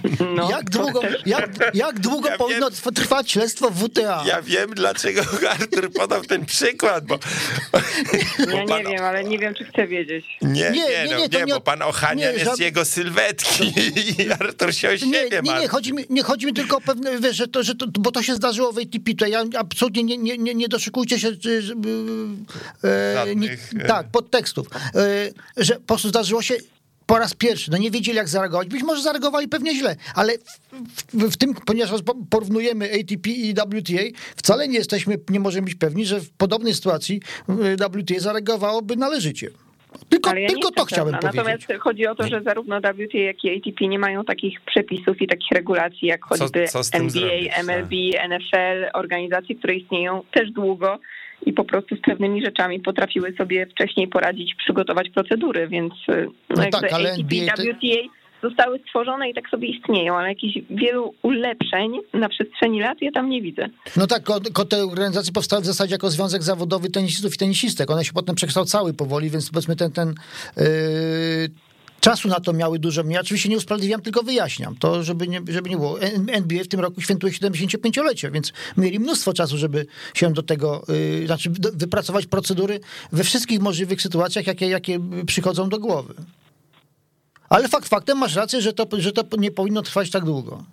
[0.36, 4.24] No, jak długo, jak, jak długo ja powinno wiem, trwać śledztwo WTA?
[4.26, 5.22] Ja wiem, dlaczego
[5.60, 7.18] Artur podał ten przykład, bo...
[8.38, 8.78] Ja pan...
[8.78, 10.24] nie wiem, ale nie wiem, czy chcę wiedzieć.
[10.42, 12.58] Nie, nie, nie, no, nie, nie, nie bo pan Ochania jest żad...
[12.58, 13.72] jego sylwetki
[14.18, 16.80] i Artur się o siebie Nie, nie, nie, chodzi mi, nie chodzi mi tylko o
[16.80, 20.02] pewne, wiesz, że to, że to, bo to się zdarzyło w ATP, to ja absolutnie
[20.02, 21.32] nie, nie, nie, nie doszukujcie się e,
[23.36, 23.56] nie,
[23.88, 26.54] tak, podtekstów, e, że po prostu zdarzyło się
[27.12, 28.68] po raz pierwszy, no nie wiedzieli jak zareagować.
[28.68, 31.90] Być może zareagowali pewnie źle, ale w, w, w, tym, ponieważ
[32.30, 37.20] porównujemy ATP i WTA, wcale nie jesteśmy, nie możemy być pewni, że w podobnej sytuacji
[37.78, 39.50] WTA zareagowałoby należycie.
[40.08, 41.36] Tylko, ja tylko to chciałem powiedzieć.
[41.36, 45.26] Natomiast chodzi o to, że zarówno WTA, jak i ATP nie mają takich przepisów i
[45.26, 48.30] takich regulacji, jak choćby co, co NBA, zrobić, MLB, tak?
[48.30, 50.98] NFL, organizacje, które istnieją też długo
[51.46, 56.62] i po prostu z pewnymi rzeczami potrafiły sobie wcześniej poradzić, przygotować procedury, więc y, no,
[56.62, 61.14] no tak, ale ATP, NBA WTA zostały stworzone i tak sobie istnieją, ale jakichś wielu
[61.22, 63.68] ulepszeń na przestrzeni lat ja tam nie widzę.
[63.96, 64.22] No tak,
[64.68, 67.90] te organizacje powstały w zasadzie jako związek zawodowy tenisistów i tenisistek.
[67.90, 70.14] One się potem przekształcały powoli, więc powiedzmy ten, ten
[70.56, 70.64] yy,
[72.02, 73.02] czasu na to miały dużo.
[73.08, 76.00] Ja oczywiście nie usprawiedliwiam, tylko wyjaśniam to, żeby nie, żeby nie było.
[76.32, 81.26] NBA w tym roku świętuje 75-lecie, więc mieli mnóstwo czasu, żeby się do tego, yy,
[81.26, 82.80] znaczy wypracować procedury
[83.12, 86.14] we wszystkich możliwych sytuacjach, jakie, jakie przychodzą do głowy.
[87.48, 90.64] Ale fakt faktem masz rację, że to, że to nie powinno trwać tak długo.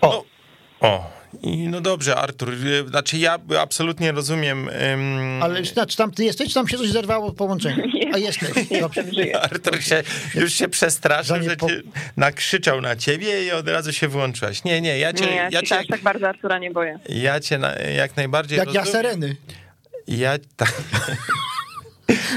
[0.00, 0.24] O.
[0.82, 1.21] No, o.
[1.42, 4.70] I no dobrze, Artur, y, znaczy ja absolutnie rozumiem.
[4.90, 5.42] Um...
[5.42, 7.84] Ale znaczy, tam ty jesteś, czy tam się coś zerwało w połączeniu?
[8.14, 8.50] A jesteś.
[8.80, 9.02] Dobrze.
[9.42, 10.02] Artur się,
[10.34, 11.82] już się przestraszył, że cię
[12.16, 14.64] nakrzyczał na ciebie i od razu się włączyłaś.
[14.64, 15.26] Nie, nie, ja cię...
[15.26, 16.98] Nie, ja, ja cię, tak bardzo Artura nie boję.
[17.08, 18.86] Ja cię na, jak najbardziej Jak rozumiem.
[18.86, 19.36] ja Sereny.
[20.08, 20.72] Ja tak.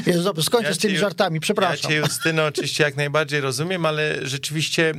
[0.05, 1.91] Jezu, dobrze, skończę ja z tymi cię, żartami, przepraszam.
[1.91, 4.93] Ja cię, Justyno, oczywiście jak najbardziej rozumiem, ale rzeczywiście e,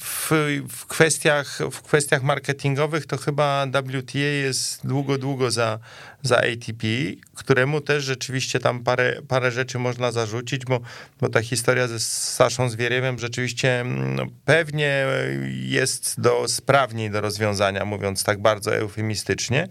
[0.00, 0.30] w,
[0.68, 5.78] w, kwestiach, w kwestiach marketingowych to chyba WTA jest długo, długo za,
[6.22, 6.86] za ATP,
[7.34, 10.80] któremu też rzeczywiście tam parę, parę rzeczy można zarzucić, bo,
[11.20, 15.06] bo ta historia ze Saszą Zwieriewem rzeczywiście no, pewnie
[15.50, 19.68] jest do, sprawniej do rozwiązania, mówiąc tak bardzo eufemistycznie,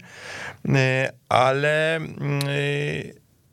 [0.68, 2.00] e, ale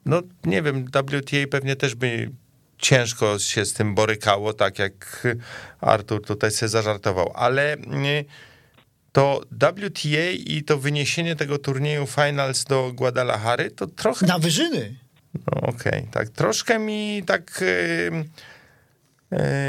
[0.06, 2.32] no nie wiem, WTA pewnie też by
[2.78, 5.28] ciężko się z tym borykało, tak jak
[5.82, 8.26] Artur tutaj sobie zażartował, ale mm,
[9.12, 14.26] to WTA i to wyniesienie tego turnieju Finals do Guadalajary to trochę...
[14.26, 14.96] Na wyżyny.
[15.34, 17.64] No okej, okay, tak troszkę mi tak...
[17.64, 18.26] Yy,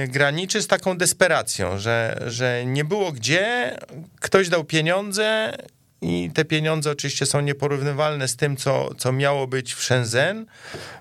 [0.09, 3.77] graniczy z taką desperacją, że, że nie było gdzie,
[4.21, 5.53] ktoś dał pieniądze,
[6.03, 10.47] i te pieniądze oczywiście są nieporównywalne z tym, co, co miało być w Shenzhen,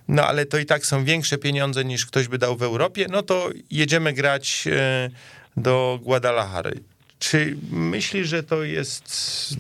[0.08, 3.24] no ale to i tak są większe pieniądze niż ktoś by dał w Europie, no
[3.24, 5.10] to jedziemy grać e,
[5.58, 6.80] do Guadalajary.
[7.20, 9.06] Czy myślisz, że to jest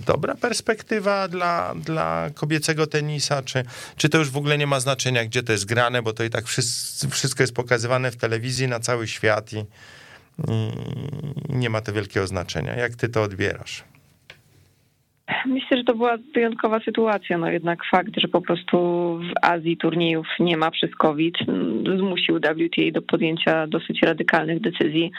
[0.06, 3.64] dobra perspektywa dla, dla kobiecego tenisa, czy,
[3.98, 6.30] czy to już w ogóle nie ma znaczenia, gdzie to jest grane, bo to i
[6.30, 6.46] tak
[7.12, 9.66] wszystko, jest pokazywane w telewizji na cały świat i, i
[11.50, 12.76] nie ma to wielkiego znaczenia.
[12.76, 13.84] Jak ty to odbierasz?
[15.46, 17.38] Myślę, że to była wyjątkowa sytuacja.
[17.38, 18.78] No jednak fakt, że po prostu
[19.18, 21.36] w Azji turniejów nie ma przez COVID,
[21.98, 25.12] zmusił WTA do podjęcia dosyć radykalnych decyzji.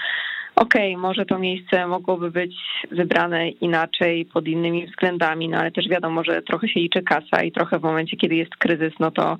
[0.56, 2.54] Okej, okay, może to miejsce mogłoby być
[2.90, 7.52] wybrane inaczej, pod innymi względami, no ale też wiadomo, że trochę się liczy kasa i
[7.52, 9.38] trochę w momencie, kiedy jest kryzys, no to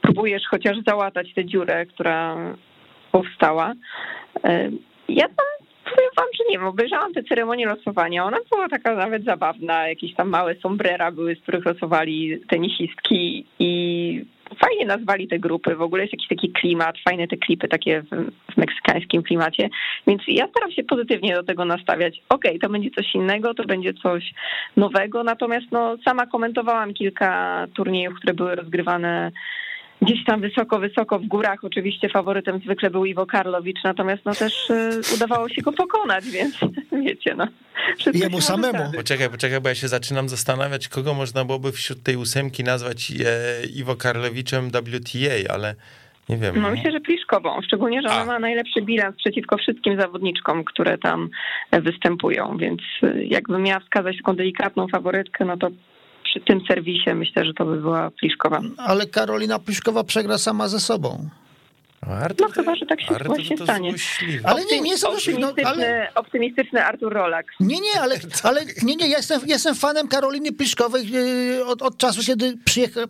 [0.00, 2.36] próbujesz chociaż załatać tę dziurę, która
[3.12, 3.72] powstała.
[5.08, 5.46] Ja tam
[5.84, 10.14] powiem wam, że nie wiem, obejrzałam tę ceremonię losowania, ona była taka nawet zabawna, jakieś
[10.14, 14.24] tam małe sombrera były, z których losowali tenisistki i
[14.58, 18.08] fajnie nazwali te grupy, w ogóle jest jakiś taki klimat, fajne te klipy takie w,
[18.54, 19.68] w meksykańskim klimacie,
[20.06, 22.22] więc ja staram się pozytywnie do tego nastawiać.
[22.28, 24.34] Okej, okay, to będzie coś innego, to będzie coś
[24.76, 29.32] nowego, natomiast no, sama komentowałam kilka turniejów, które były rozgrywane
[30.02, 31.64] gdzieś tam wysoko, wysoko w górach.
[31.64, 36.58] Oczywiście faworytem zwykle był Iwo Karlowicz, natomiast no też y, udawało się go pokonać, więc
[37.04, 37.46] wiecie, no.
[38.14, 38.92] Jemu samemu.
[38.96, 43.66] Poczekaj, poczekaj, bo ja się zaczynam zastanawiać, kogo można byłoby wśród tej ósemki nazwać e,
[43.66, 45.74] Iwo Karlowiczem WTA, ale
[46.28, 46.54] nie wiem.
[46.56, 46.70] No, no.
[46.70, 51.30] myślę, że Pliszkową, szczególnie, że ona ma najlepszy bilans przeciwko wszystkim zawodniczkom, które tam
[51.72, 55.70] występują, więc y, jakbym miała wskazać taką delikatną faworytkę, no to
[56.34, 58.60] przy tym serwisie myślę, że to by była Pliszkowa.
[58.76, 61.28] Ale Karolina Pliszkowa przegra sama ze sobą.
[62.12, 63.94] Artur, no chyba, że tak się Artur właśnie stanie.
[64.44, 66.08] Ale nie, nie jestem optymistyczny, no, ale...
[66.14, 67.46] optymistyczny Artur Rolak.
[67.60, 71.98] Nie, nie, ale, ale nie, nie, ja jestem, jestem fanem Karoliny Pliszkowej yy, od, od
[71.98, 72.58] czasu, kiedy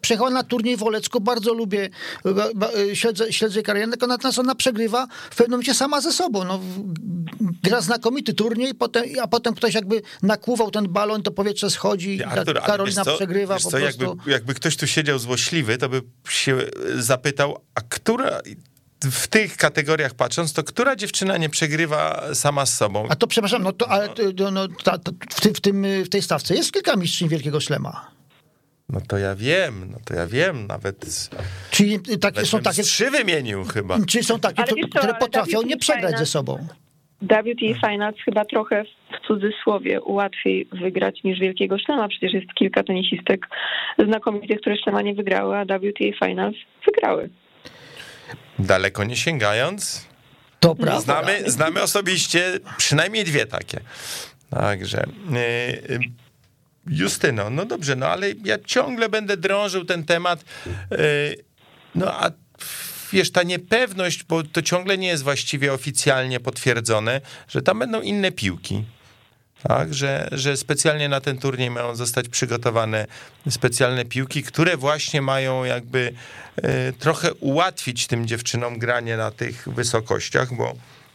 [0.00, 1.20] przyjechała na turniej w Olecku.
[1.20, 1.88] Bardzo lubię,
[2.76, 6.44] yy, śledzę, śledzę karierę, natomiast ona przegrywa w pewnym momencie sama ze sobą.
[6.44, 6.60] No,
[7.62, 12.60] gra znakomity turniej, potem, a potem ktoś jakby nakłuwał ten balon, to powietrze schodzi, Artur,
[12.62, 14.04] Karolina co, przegrywa po co, prostu.
[14.04, 16.58] Jakby, jakby ktoś tu siedział złośliwy, to by się
[16.94, 18.40] zapytał, a która
[19.10, 23.06] w tych kategoriach patrząc, to która dziewczyna nie przegrywa sama z sobą?
[23.08, 24.08] A to przepraszam, no to ale
[24.40, 27.60] no, no, ta, ta, w, ty, w, tym, w tej stawce jest kilka mistrzyń Wielkiego
[27.60, 28.14] Szlema.
[28.88, 31.30] No to ja wiem, no to ja wiem, nawet.
[31.70, 32.82] Czyli takie, są takie.
[32.82, 33.98] Trzy wymienił chyba.
[34.08, 36.66] Czyli są takie, to, co, które potrafią nie przegrać Finals, ze sobą.
[37.22, 42.08] WTA Finals chyba trochę w cudzysłowie łatwiej wygrać niż Wielkiego Szlema.
[42.08, 43.46] Przecież jest kilka tenisistek
[44.08, 47.30] znakomitych, które Szlema nie wygrały, a WTA Finals wygrały.
[48.58, 50.04] Daleko nie sięgając.
[50.60, 51.00] To prawda.
[51.00, 53.80] Znamy, znamy osobiście przynajmniej dwie takie.
[54.50, 55.06] Także.
[55.88, 55.98] Yy,
[56.86, 60.44] Justyno, no dobrze, no ale ja ciągle będę drążył ten temat.
[60.90, 60.96] Yy,
[61.94, 62.30] no a
[63.12, 68.32] wiesz, ta niepewność, bo to ciągle nie jest właściwie oficjalnie potwierdzone, że tam będą inne
[68.32, 68.84] piłki
[69.68, 73.06] tak, że, że specjalnie na ten turniej mają zostać przygotowane
[73.50, 76.12] specjalne piłki, które właśnie mają jakby
[76.56, 80.74] e, trochę ułatwić tym dziewczynom granie na tych wysokościach, bo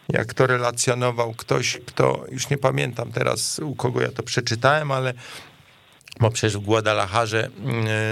[0.10, 5.14] jak to relacjonował ktoś, kto, już nie pamiętam teraz u kogo ja to przeczytałem, ale
[6.20, 7.50] bo przecież w Guadalajarze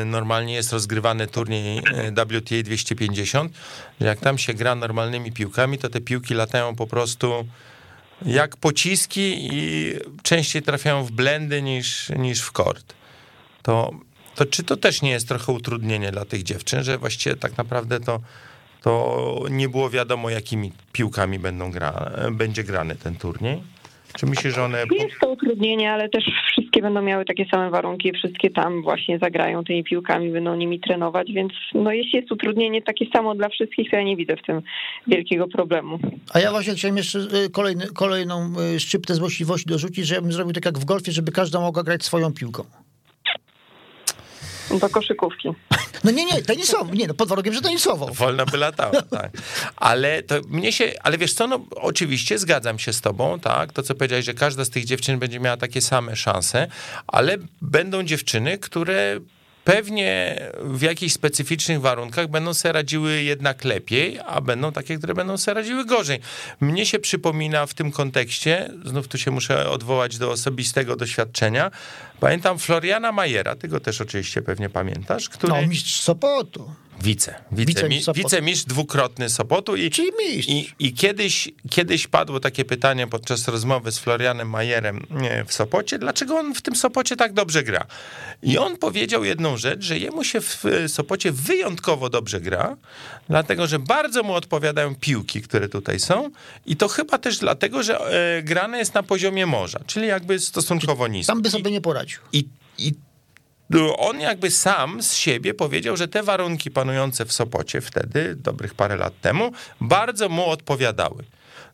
[0.01, 3.51] e, normalnie jest rozgrywany turniej e, WTA 250,
[4.01, 7.47] że jak tam się gra normalnymi piłkami, to te piłki latają po prostu
[8.25, 12.93] jak pociski i częściej trafiają w blendy niż, niż w kord.
[13.63, 13.91] To,
[14.35, 17.99] to czy to też nie jest trochę utrudnienie dla tych dziewczyn, że właściwie tak naprawdę
[17.99, 18.19] to,
[18.81, 23.63] to nie było wiadomo, jakimi piłkami będą gra, będzie grany ten turniej?
[24.13, 24.83] Czy myślisz, że one...
[24.91, 26.23] Jest to utrudnienie, ale też
[26.67, 31.31] wszystkie będą miały takie same warunki, wszystkie tam właśnie zagrają tymi piłkami, będą nimi trenować,
[31.31, 34.61] więc no jeśli jest utrudnienie takie samo dla wszystkich, to ja nie widzę w tym
[35.07, 35.99] wielkiego problemu.
[36.33, 40.53] A ja właśnie chciałem jeszcze y, kolejny, kolejną y, szczyptę złośliwości dorzucić, że ja zrobił
[40.53, 42.63] tak jak w golfie, żeby każda mogła grać swoją piłką.
[44.79, 45.49] Do koszykówki.
[46.03, 48.05] No nie, nie, tenisową, nie, no pod warunkiem, że tenisową.
[48.13, 49.31] Wolno by latała, tak.
[49.75, 53.83] Ale to mnie się, ale wiesz co, no oczywiście zgadzam się z tobą, tak, to
[53.83, 56.67] co powiedziałeś, że każda z tych dziewczyn będzie miała takie same szanse,
[57.07, 59.19] ale będą dziewczyny, które
[59.67, 65.37] pewnie w jakichś specyficznych warunkach będą sobie radziły jednak lepiej, a będą takie, które będą
[65.37, 66.19] sobie radziły gorzej.
[66.61, 71.71] Mnie się przypomina w tym kontekście, znów tu się muszę odwołać do osobistego doświadczenia,
[72.19, 75.53] pamiętam Floriana Majera, ty go też oczywiście pewnie pamiętasz, który...
[75.53, 76.71] No, mistrz Sopotu.
[77.01, 80.49] Wice, wice, wice, wicemistrz dwukrotny Sopotu i, Czyli mistrz.
[80.49, 85.07] i, i kiedyś, kiedyś padło takie pytanie podczas rozmowy z Florianem Majerem
[85.47, 87.85] w Sopocie, dlaczego on w tym Sopocie tak dobrze gra.
[88.43, 92.77] I on powiedział jedną rzecz, że jemu się w Sopocie wyjątkowo dobrze gra,
[93.29, 96.29] dlatego, że bardzo mu odpowiadają piłki, które tutaj są
[96.65, 101.07] i to chyba też dlatego, że e, grane jest na poziomie morza, czyli jakby stosunkowo
[101.07, 101.33] nisko.
[101.33, 102.19] Tam by sobie nie poradził.
[102.33, 102.93] I, i
[103.97, 108.95] on jakby sam z siebie powiedział, że te warunki panujące w Sopocie wtedy, dobrych parę
[108.95, 109.51] lat temu,
[109.81, 111.23] bardzo mu odpowiadały.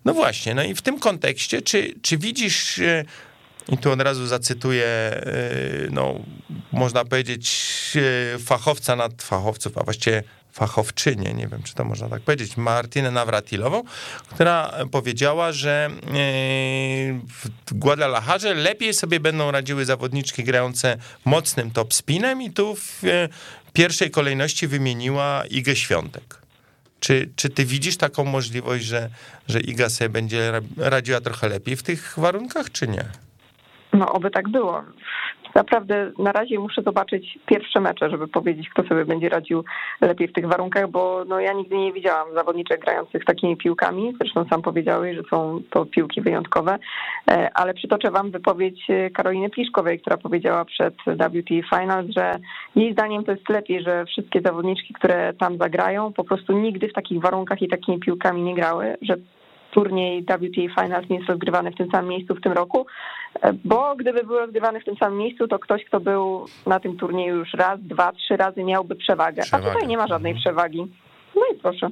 [0.05, 3.05] No właśnie, no i w tym kontekście, czy, czy widzisz, e,
[3.69, 5.21] i tu od razu zacytuję, e,
[5.91, 6.19] no,
[6.71, 7.71] można powiedzieć,
[8.35, 13.11] e, fachowca nad fachowców, a właściwie fachowczynię, nie wiem, czy to można tak powiedzieć, Martynę
[13.11, 13.83] Nawratilową,
[14.29, 16.09] która powiedziała, że e,
[17.65, 23.29] w Guadalajarze lepiej sobie będą radziły zawodniczki grające mocnym top spinem i tu w e,
[23.73, 26.43] pierwszej kolejności wymieniła Igę Świątek.
[26.99, 29.09] Czy, czy ty widzisz taką możliwość, że,
[29.47, 33.05] że Iga sobie będzie radziła trochę lepiej w tych warunkach, czy nie?
[33.93, 34.83] No, oby tak było
[35.55, 39.63] naprawdę na razie muszę zobaczyć pierwsze mecze, żeby powiedzieć, kto sobie będzie radził
[40.01, 44.13] lepiej w tych warunkach, bo no, ja nigdy nie widziałam zawodniczek grających takimi piłkami.
[44.21, 46.79] Zresztą sam powiedziałeś, że są to piłki wyjątkowe,
[47.31, 52.39] e, ale przytoczę wam wypowiedź e, Karoliny Pliszkowej, która powiedziała przed WT Finals, że
[52.75, 56.93] jej zdaniem to jest lepiej, że wszystkie zawodniczki, które tam zagrają, po prostu nigdy w
[56.93, 59.15] takich warunkach i takimi piłkami nie grały, że
[59.73, 62.85] turniej WTA Finals nie jest rozgrywany w tym samym miejscu w tym roku,
[63.41, 66.97] e, bo gdyby był rozgrywany w tym samym miejscu, to ktoś, kto był na tym
[66.97, 69.69] turnieju już raz, dwa, trzy razy miałby przewagę, przewagę.
[69.69, 70.41] a tutaj nie ma żadnej mhm.
[70.41, 70.87] przewagi.
[71.35, 71.89] No i proszę.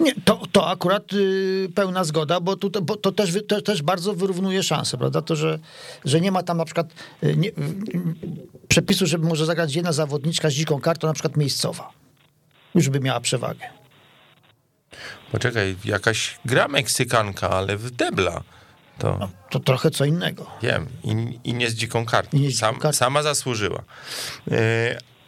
[0.00, 4.14] Nie, to, to akurat y, pełna zgoda, bo, tu, bo to, też, to też bardzo
[4.14, 5.22] wyrównuje szanse, prawda?
[5.22, 5.58] To, że,
[6.04, 6.86] że nie ma tam na przykład
[7.24, 7.52] y, nie, y,
[8.68, 11.90] przepisu, żeby może zagrać jedna zawodniczka z dziką kartą, na przykład miejscowa.
[12.74, 13.83] Już by miała przewagę.
[15.34, 18.42] Poczekaj, jakaś gra Meksykanka, ale w debla.
[18.98, 20.50] To, no, to trochę co innego.
[20.62, 22.38] Wiem, i, i nie z dziką kartą.
[22.38, 22.92] Nie z dziką Sam, kartą.
[22.92, 23.82] Sama zasłużyła.
[24.46, 24.56] Yy,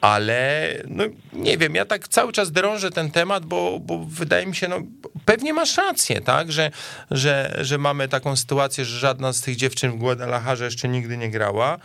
[0.01, 4.57] ale no, nie wiem, ja tak cały czas drążę ten temat, bo, bo wydaje mi
[4.57, 4.79] się, no
[5.25, 6.71] pewnie masz rację, tak, że,
[7.11, 11.31] że, że mamy taką sytuację, że żadna z tych dziewczyn w Guadalajarze jeszcze nigdy nie
[11.31, 11.79] grała,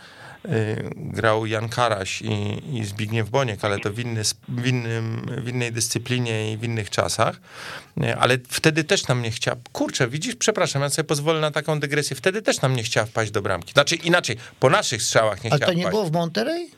[0.96, 5.72] grał Jan Karaś i, i Zbigniew Boniek, ale to w, inny, w, innym, w innej
[5.72, 7.40] dyscyplinie i w innych czasach.
[8.04, 11.80] Y, ale wtedy też nam nie chciała, kurczę, widzisz, przepraszam, ja sobie pozwolę na taką
[11.80, 13.72] dygresję, wtedy też nam nie chciała wpaść do bramki.
[13.72, 15.92] Znaczy inaczej, po naszych strzałach nie ale chciała Ale to nie wpaść.
[15.92, 16.70] było w Monterey?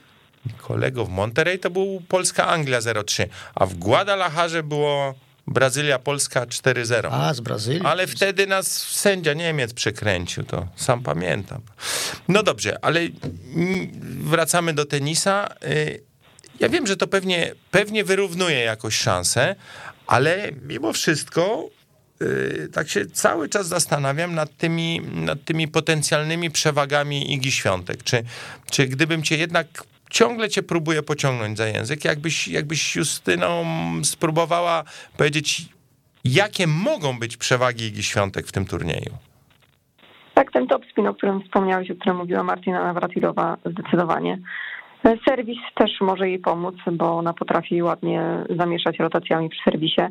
[0.59, 5.15] Kolego, w Monterey to był Polska-Anglia 0-3, a w Guadalajarze było
[5.47, 7.09] Brazylia, Polska 4-0.
[7.11, 7.83] A, z Brazylii.
[7.85, 11.61] Ale wtedy nas sędzia Niemiec przekręcił, to sam pamiętam.
[12.29, 13.01] No dobrze, ale
[14.01, 15.49] wracamy do tenisa.
[15.65, 16.03] Y,
[16.61, 19.57] ja wiem, że to pewnie, pewnie wyrównuje jakoś szansę,
[20.07, 21.69] ale mimo wszystko
[22.23, 28.03] y, tak się cały czas zastanawiam nad tymi, nad tymi potencjalnymi przewagami Igi Świątek.
[28.03, 28.25] Czy,
[28.71, 29.67] czy gdybym cię jednak
[30.15, 32.05] ciągle cię próbuje pociągnąć za język.
[32.05, 33.65] Jakbyś, jakbyś Justyną
[34.03, 34.85] spróbowała
[35.19, 35.63] powiedzieć,
[36.25, 39.13] jakie mogą być przewagi Igi Świątek w tym turnieju?
[40.35, 44.39] Tak, ten top spin, o którym wspomniałeś, o którym mówiła Martina Nawratilowa, zdecydowanie.
[45.29, 48.23] Serwis też może jej pomóc, bo ona potrafi ładnie
[48.59, 50.03] zamieszać rotacjami przy serwisie.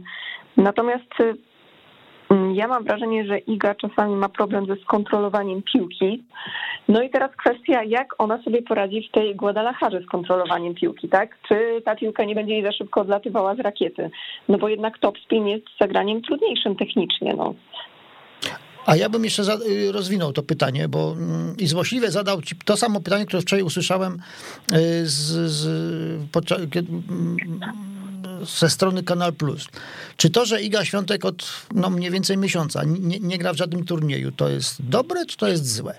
[0.57, 1.37] Natomiast Mm,
[2.53, 6.23] ja mam wrażenie, że Iga czasami ma problem ze skontrolowaniem piłki.
[6.87, 11.37] No i teraz kwestia, jak ona sobie poradzi w tej Guadalajarze z kontrolowaniem piłki, tak?
[11.47, 14.11] Czy ta piłka nie będzie jej za szybko odlatywała z rakiety?
[14.49, 17.53] No bo jednak top spin jest zagraniem trudniejszym technicznie, no.
[18.85, 22.77] A ja bym jeszcze y, rozwinął to pytanie, bo mm, i złośliwie zadał ci to
[22.77, 25.67] samo pytanie, które wczoraj usłyszałem y, z, z,
[26.31, 26.59] podczas,
[28.45, 29.67] ze strony Kanal Plus.
[30.17, 33.85] Czy to, że Iga Świątek od no, mniej więcej miesiąca nie, nie gra w żadnym
[33.85, 35.95] turnieju, to jest dobre, czy to jest złe?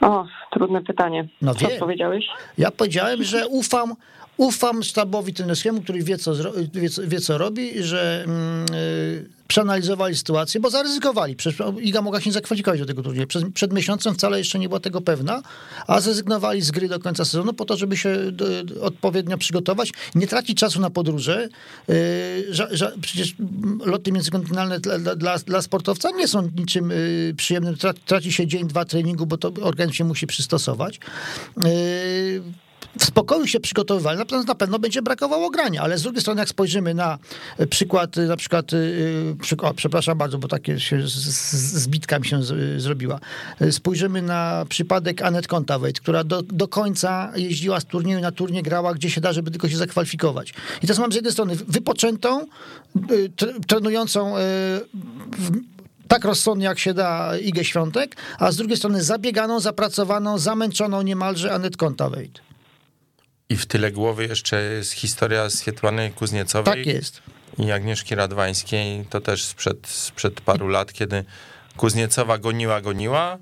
[0.00, 1.28] O, trudne pytanie.
[1.42, 1.78] No Co wie.
[1.78, 2.24] powiedziałeś?
[2.58, 3.94] Ja powiedziałem, że ufam,
[4.36, 6.32] ufam sztabowi trenerskiemu, który wie co,
[6.72, 8.24] wie, wie, co robi, że
[8.70, 11.36] yy, przeanalizowali sytuację, bo zaryzykowali.
[11.36, 13.26] Przecież Iga mogła się zakwalifikować do tego turnieju.
[13.26, 15.42] Przed, przed miesiącem wcale jeszcze nie była tego pewna,
[15.86, 18.16] a zrezygnowali z gry do końca sezonu po to, żeby się
[18.80, 21.48] odpowiednio przygotować, nie tracić czasu na podróże.
[21.88, 21.94] Yy,
[23.00, 23.34] przecież
[23.84, 27.76] loty międzykontynentalne dla, dla, dla, sportowca nie są niczym yy, przyjemnym.
[28.06, 31.00] Traci się dzień, dwa treningu, bo to organizm się musi przystosować.
[31.56, 32.42] Yy,
[32.98, 36.94] w spokoju się przygotowywali, na pewno, będzie brakowało grania, ale z drugiej strony, jak spojrzymy
[36.94, 37.18] na
[37.58, 42.40] e, przykład, e, na przykład, e, o, przepraszam bardzo, bo takie się zbitka mi się
[42.76, 43.20] zrobiła.
[43.70, 48.94] Spojrzymy na przypadek Anet Kontaweit, która do, do końca jeździła z turnieju na turniej, grała
[48.94, 50.54] gdzie się da, żeby tylko się zakwalifikować.
[50.82, 52.46] I teraz mam z jednej strony wypoczętą,
[53.66, 54.34] trenującą
[56.08, 61.52] tak rozsądnie jak się da Igę Świątek, a z drugiej strony zabieganą, zapracowaną, zamęczoną niemalże
[61.52, 62.49] Anet Kontaweit.
[63.50, 66.74] I w tyle głowy jeszcze jest historia Swietłany Kuzniecowej.
[66.74, 67.22] Tak jest.
[67.58, 71.24] I Agnieszki Radwańskiej, to też sprzed, sprzed paru lat, kiedy
[71.76, 73.38] Kuzniecowa goniła, goniła,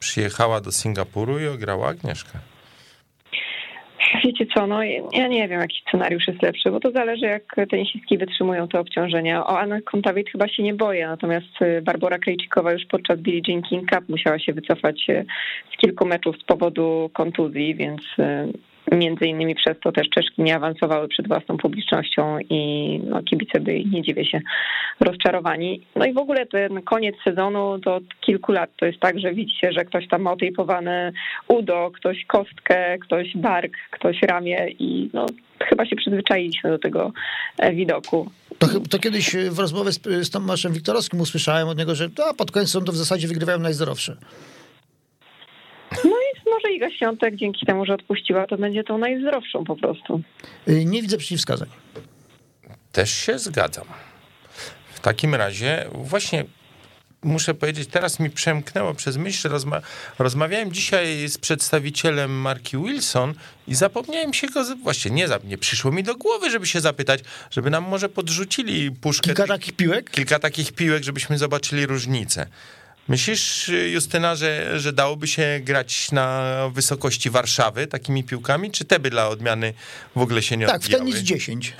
[0.00, 2.38] przyjechała do Singapuru i ograła Agnieszkę.
[4.24, 4.82] Wiecie co, no
[5.12, 9.46] ja nie wiem, jaki scenariusz jest lepszy, bo to zależy, jak tenisistki wytrzymują te obciążenia.
[9.46, 13.62] O Anna Kontawit chyba się nie boję, natomiast y, Barbara Krejcikowa już podczas Billie Jean
[13.62, 15.24] King Cup musiała się wycofać y,
[15.74, 18.52] z kilku meczów z powodu kontuzji, więc y,
[18.96, 23.86] między innymi przez to też Czeszki nie awansowały przed własną publicznością i no, kibice byli,
[23.86, 24.40] nie dziwię się,
[25.00, 25.80] rozczarowani.
[25.96, 29.34] No i w ogóle ten koniec sezonu to od kilku lat to jest tak, że
[29.34, 31.12] widzicie, że ktoś tam ma otejpowane
[31.48, 35.26] udo, ktoś kostkę, ktoś bark, ktoś ramię i no,
[35.68, 37.12] chyba się przyzwyczailiśmy do tego
[37.58, 38.30] e, widoku.
[38.58, 42.50] To, to kiedyś w rozmowie z, z Tomaszem Wiktorowskim usłyszałem od niego, że a, pod
[42.50, 44.16] koniec to w zasadzie wygrywają najzdrowsze.
[46.52, 50.20] I może Iga Świątek dzięki temu, że odpuściła, to będzie tą najzdrowszą po prostu.
[50.68, 51.68] Y, Nie widzę przeciwwskazań.
[52.92, 53.84] Też się zgadzam.
[54.94, 56.44] W takim razie właśnie
[57.22, 59.80] muszę powiedzieć, teraz mi przemknęło przez myśl, że rozma
[60.18, 63.34] rozmawiałem dzisiaj z przedstawicielem marki Wilson
[63.68, 67.70] i zapomniałem się go, właśnie nie, nie przyszło mi do głowy, żeby się zapytać, żeby
[67.70, 70.10] nam może podrzucili puszkę, Kilka takich piłek?
[70.10, 72.46] kilka takich piłek, żebyśmy zobaczyli różnicę.
[73.08, 79.10] Myślisz, Justyna, że, że dałoby się grać na wysokości Warszawy takimi piłkami, czy te by
[79.10, 79.74] dla odmiany
[80.16, 81.04] w ogóle się nie Tak, w odbijały?
[81.04, 81.74] tenis 10.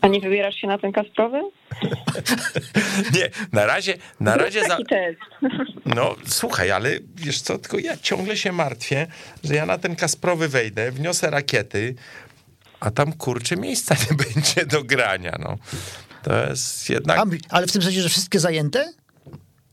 [0.00, 1.40] A nie wybierasz się na ten Kasprowy?
[3.14, 5.20] Nie, na razie, na razie za, Taki test.
[5.86, 9.06] No, słuchaj, ale wiesz co, tylko ja ciągle się martwię,
[9.44, 11.94] że ja na ten Kasprowy wejdę, wniosę rakiety,
[12.80, 15.58] a tam kurczę miejsca nie będzie do grania, no.
[16.22, 18.92] To jest jednak, A, ale w tym sensie, że wszystkie zajęte?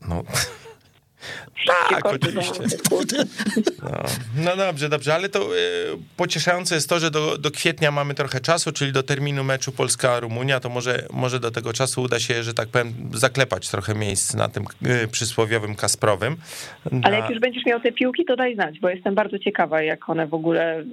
[0.08, 0.22] No...
[1.90, 2.60] Tak, oczywiście.
[3.82, 4.02] No,
[4.36, 5.58] no dobrze, dobrze, ale to y,
[6.16, 10.60] pocieszające jest to, że do, do kwietnia mamy trochę czasu, czyli do terminu meczu Polska-Rumunia,
[10.60, 14.48] to może, może do tego czasu uda się, że tak powiem, zaklepać trochę miejsc na
[14.48, 14.64] tym
[15.04, 16.36] y, przysłowiowym Kasprowym.
[16.90, 19.82] Ale Na- jak już będziesz miał te piłki, to daj znać, bo jestem bardzo ciekawa,
[19.82, 20.84] jak one w ogóle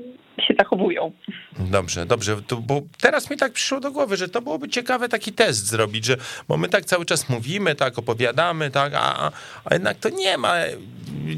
[0.48, 1.12] się zachowują.
[1.60, 5.34] Dobrze, dobrze, to, bo teraz mi tak przyszło do głowy, że to byłoby ciekawe taki
[5.34, 6.18] test zrobić, że
[6.48, 9.32] bo my tak cały czas mówimy, tak opowiadamy, tak, a,
[9.66, 10.54] a jednak to nie ma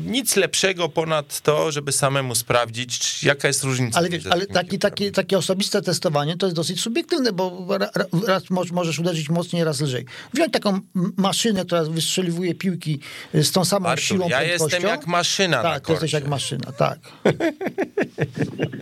[0.06, 4.00] nic lepszego ponad to, żeby samemu sprawdzić, czy- jaka jest różnica.
[4.00, 8.06] Ale, wiesz, ale taki, taki, takie osobiste testowanie to jest dosyć subiektywne, bo ra- ra-
[8.28, 10.06] raz moż- możesz uderzyć mocniej, raz lżej.
[10.34, 10.80] Wziąć taką
[11.18, 13.00] maszynę, która wystrzeliwuje piłki
[13.36, 14.66] y, z tą samą Artur, siłą, ja prędkością.
[14.76, 16.18] jestem jak maszyna na Tak, jesteś korcie.
[16.18, 17.00] jak maszyna, tak.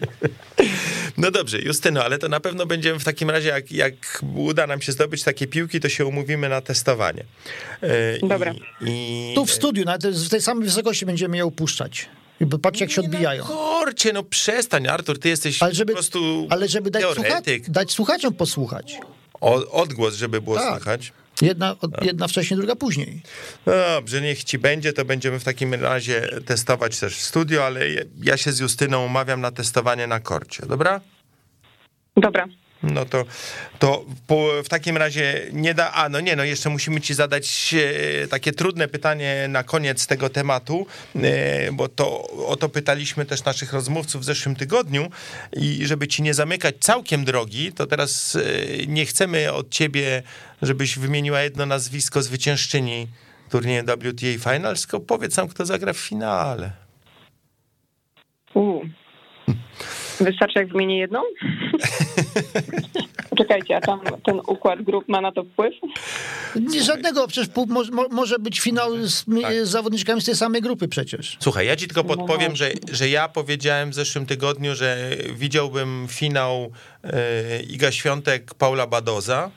[1.18, 4.82] No dobrze, Justyno, ale to na pewno będziemy w takim razie, jak, jak uda nam
[4.82, 7.24] się zdobyć takie piłki, to się umówimy na testowanie.
[7.82, 8.54] E, Dobra.
[8.82, 9.36] I, i...
[9.36, 12.10] Tu w studiu, nawet w tej samej wysokości będziemy je upuszczać.
[12.41, 13.43] I Patrz, jak się Nie odbijają.
[13.43, 17.41] Na korcie, no przestań, Artur, ty jesteś Ale żeby, po prostu ale żeby dać, słucha,
[17.68, 18.97] dać słuchaczom posłuchać.
[19.41, 20.74] O, odgłos, żeby było Tak.
[20.74, 21.14] słychać.
[21.44, 23.22] Jedna, jedna wcześniej, druga później.
[23.66, 27.89] No dobrze, niech ci będzie, to będziemy w takim razie testować też w studio, ale
[27.91, 31.02] ja- ja się z Justyną umawiam na testowanie na korcie, dobra?
[32.18, 32.46] Dobra.
[32.84, 33.25] No to,
[33.79, 34.05] to
[34.63, 35.91] w takim razie nie da.
[35.91, 37.75] A no nie, no jeszcze musimy ci zadać
[38.23, 43.43] e, takie trudne pytanie na koniec tego tematu, e, bo to o to pytaliśmy też
[43.43, 45.09] naszych rozmówców w zeszłym tygodniu
[45.53, 48.41] i żeby ci nie zamykać całkiem drogi, to teraz e,
[48.88, 50.23] nie chcemy od ciebie,
[50.61, 53.07] żebyś wymieniła jedno nazwisko zwyciężczyni
[53.49, 56.71] turnieju WTA Finals, tylko powiedz nam, kto zagra w finale.
[58.53, 58.81] U.
[60.20, 61.22] Wystarczy, jak wymienię jedną?
[63.38, 65.74] Czekajcie, a tam ten układ grup ma na to wpływ?
[66.55, 69.53] Nie, żadnego, przecież mo, mo, może być finał z, Tak.
[69.64, 71.38] z zawodniczkami z tej samej grupy przecież.
[71.39, 74.97] Słuchaj, ja ci tylko podpowiem, że, że ja powiedziałem w zeszłym tygodniu, że
[75.36, 76.72] widziałbym finał
[77.03, 79.51] e, Iga Świątek, Paula Badoza,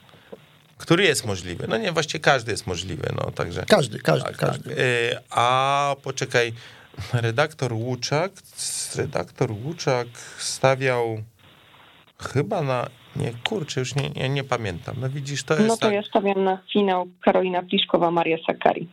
[0.79, 1.67] który jest możliwy.
[1.69, 3.65] No nie, właściwie każdy jest możliwy, no także.
[3.69, 4.71] Każdy, każdy, Tak, każdy.
[4.71, 4.79] tak.
[4.79, 6.53] E, a poczekaj,
[7.13, 8.33] redaktor Łuczak,
[8.97, 10.07] redaktor Łuczak
[10.39, 11.19] stawiał
[12.33, 12.87] chyba na,
[13.17, 14.97] nie, kurczę, już nie, nie, nie pamiętam.
[15.01, 15.93] No widzisz, to jest No to tak.
[15.95, 18.89] ja stawiam na finał Karolina Pliszkowa, Maria Sakari.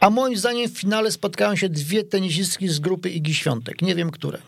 [0.00, 3.82] A moim zdaniem w finale spotkają się dwie tenisistki z grupy Igi Świątek.
[3.82, 4.38] Nie wiem, które.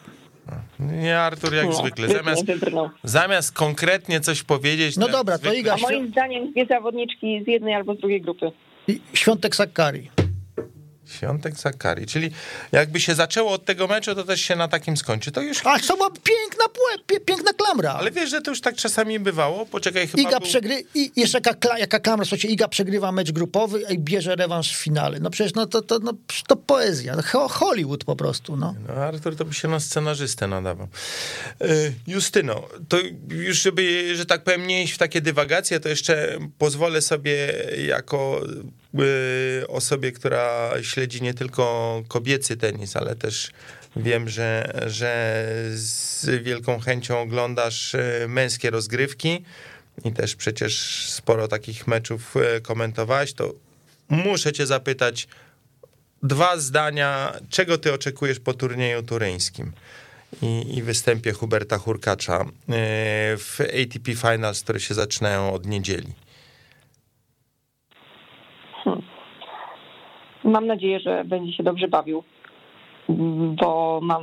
[0.81, 2.09] Nie, Artur, jak No, zwykle.
[2.09, 2.91] Zamiast, wybrnął.
[3.05, 4.97] zamiast konkretnie coś powiedzieć...
[4.97, 8.53] No dobra, to Iga A moim zdaniem dwie zawodniczki z jednej albo z drugiej grupy.
[8.89, 10.11] I Świątek Sakkari.
[11.07, 12.31] Świątek Zakari, czyli
[12.73, 15.33] jakby się zaczęło od tego meczu, to też się na takim skończy.
[15.33, 15.67] To już.
[15.67, 16.65] A to była piękna,
[17.27, 17.93] piękna klamra.
[17.93, 19.67] Ale wiesz, że to już tak czasami bywało.
[19.67, 20.23] Poczekaj, chyba.
[20.23, 20.49] Iga był...
[20.49, 20.85] przegry...
[20.95, 25.21] I jeszcze jaka, jaka klamra, słuchajcie, Iga przegrywa mecz grupowy i bierze rewanż w finale.
[25.21, 26.13] No przecież no to, to, no,
[26.49, 27.23] to poezja.
[27.23, 28.75] Ho- Hollywood po prostu, no.
[28.89, 30.89] No, Artur to by się na scenarzystę nadawał.
[31.61, 31.67] E,
[32.07, 32.99] Justyno, to
[33.29, 37.53] już żeby, że tak powiem, nie iść w takie dywagacje, to jeszcze pozwolę sobie
[37.87, 38.41] jako
[39.69, 43.51] osobie, która śledzi nie tylko kobiecy tenis, ale też
[43.97, 49.45] wiem, że, że z wielką chęcią oglądasz e, męskie rozgrywki
[50.05, 53.55] i też przecież sporo takich meczów e, komentowałeś, to
[54.09, 55.29] muszę cię zapytać,
[56.23, 59.73] dwa zdania, czego ty oczekujesz po turnieju turyńskim?
[60.43, 62.45] i, i występie Huberta Hurkacza
[63.39, 66.13] w ATP Finals, które się zaczynają od niedzieli?
[68.85, 69.03] Hmm.
[70.45, 72.23] Mam nadzieję, że będzie się dobrze bawił,
[73.63, 74.23] bo mam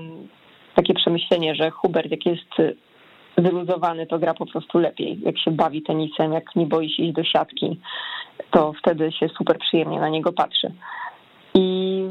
[0.75, 2.75] takie przemyślenie, że Hubert, jak jest
[3.37, 5.19] wyluzowany, to gra po prostu lepiej.
[5.25, 7.79] Jak się bawi tenisem, jak nie boi się iść do siatki,
[8.51, 10.71] to wtedy się super przyjemnie na niego patrzy.
[11.53, 12.03] I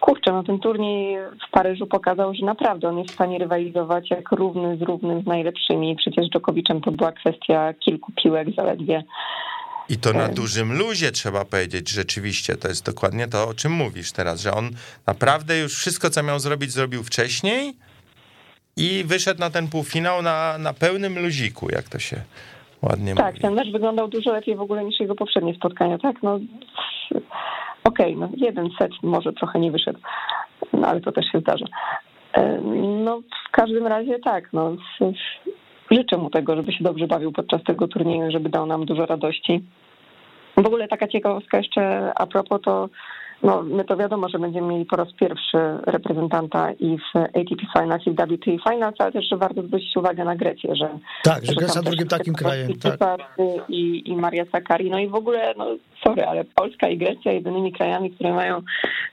[0.00, 4.32] kurczę, no ten turniej w Paryżu pokazał, że naprawdę on jest w stanie rywalizować jak
[4.32, 5.96] równy z równym z najlepszymi.
[5.96, 9.04] Przecież Dżokowiczem to była kwestia kilku piłek zaledwie.
[9.88, 12.56] I to na dużym luzie trzeba powiedzieć, rzeczywiście.
[12.56, 14.70] To jest dokładnie to, o czym mówisz teraz, że on
[15.06, 17.74] naprawdę już wszystko, co miał zrobić, zrobił wcześniej
[18.76, 22.16] i wyszedł na ten półfinał na, na pełnym luziku, jak to się
[22.82, 23.40] ładnie tak, mówi.
[23.40, 26.22] Tak, ten mecz wyglądał dużo lepiej w ogóle niż jego poprzednie spotkania, tak?
[26.22, 26.34] No,
[27.84, 29.98] okej, okay, no jeden set może trochę nie wyszedł,
[30.72, 31.66] no ale to też się zdarza.
[33.04, 34.76] No w każdym razie tak, no
[35.90, 39.64] życzę mu tego, żeby się dobrze bawił podczas tego turnieju, żeby dał nam dużo radości.
[40.56, 42.88] W ogóle taka ciekawostka jeszcze a propos to
[43.42, 48.06] no, my to wiadomo, że będziemy mieli po raz pierwszy reprezentanta i w ATP Finals,
[48.06, 50.88] i w WTA Finals, ale też, że warto zwrócić uwagę na Grecję, że...
[51.24, 52.68] Tak, że, że Grecja drugim takim krajem,
[52.98, 53.20] tak.
[53.68, 55.66] I, I Maria Sakari, no i w ogóle, no
[56.04, 58.62] sorry, ale Polska i Grecja jedynymi krajami, które mają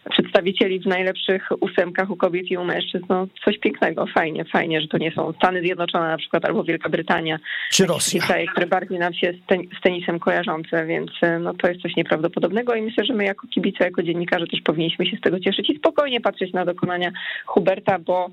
[0.09, 4.87] przedstawicieli w najlepszych ósemkach u kobiet i u mężczyzn, no coś pięknego, fajnie, fajnie, że
[4.87, 7.39] to nie są Stany Zjednoczone na przykład, albo Wielka Brytania.
[7.71, 8.21] Czy Rosja.
[8.21, 9.33] Kraje, które bardziej nam się
[9.77, 13.83] z tenisem kojarzące, więc no to jest coś nieprawdopodobnego i myślę, że my jako kibice,
[13.83, 17.11] jako dziennikarze też powinniśmy się z tego cieszyć i spokojnie patrzeć na dokonania
[17.45, 18.29] Huberta, bo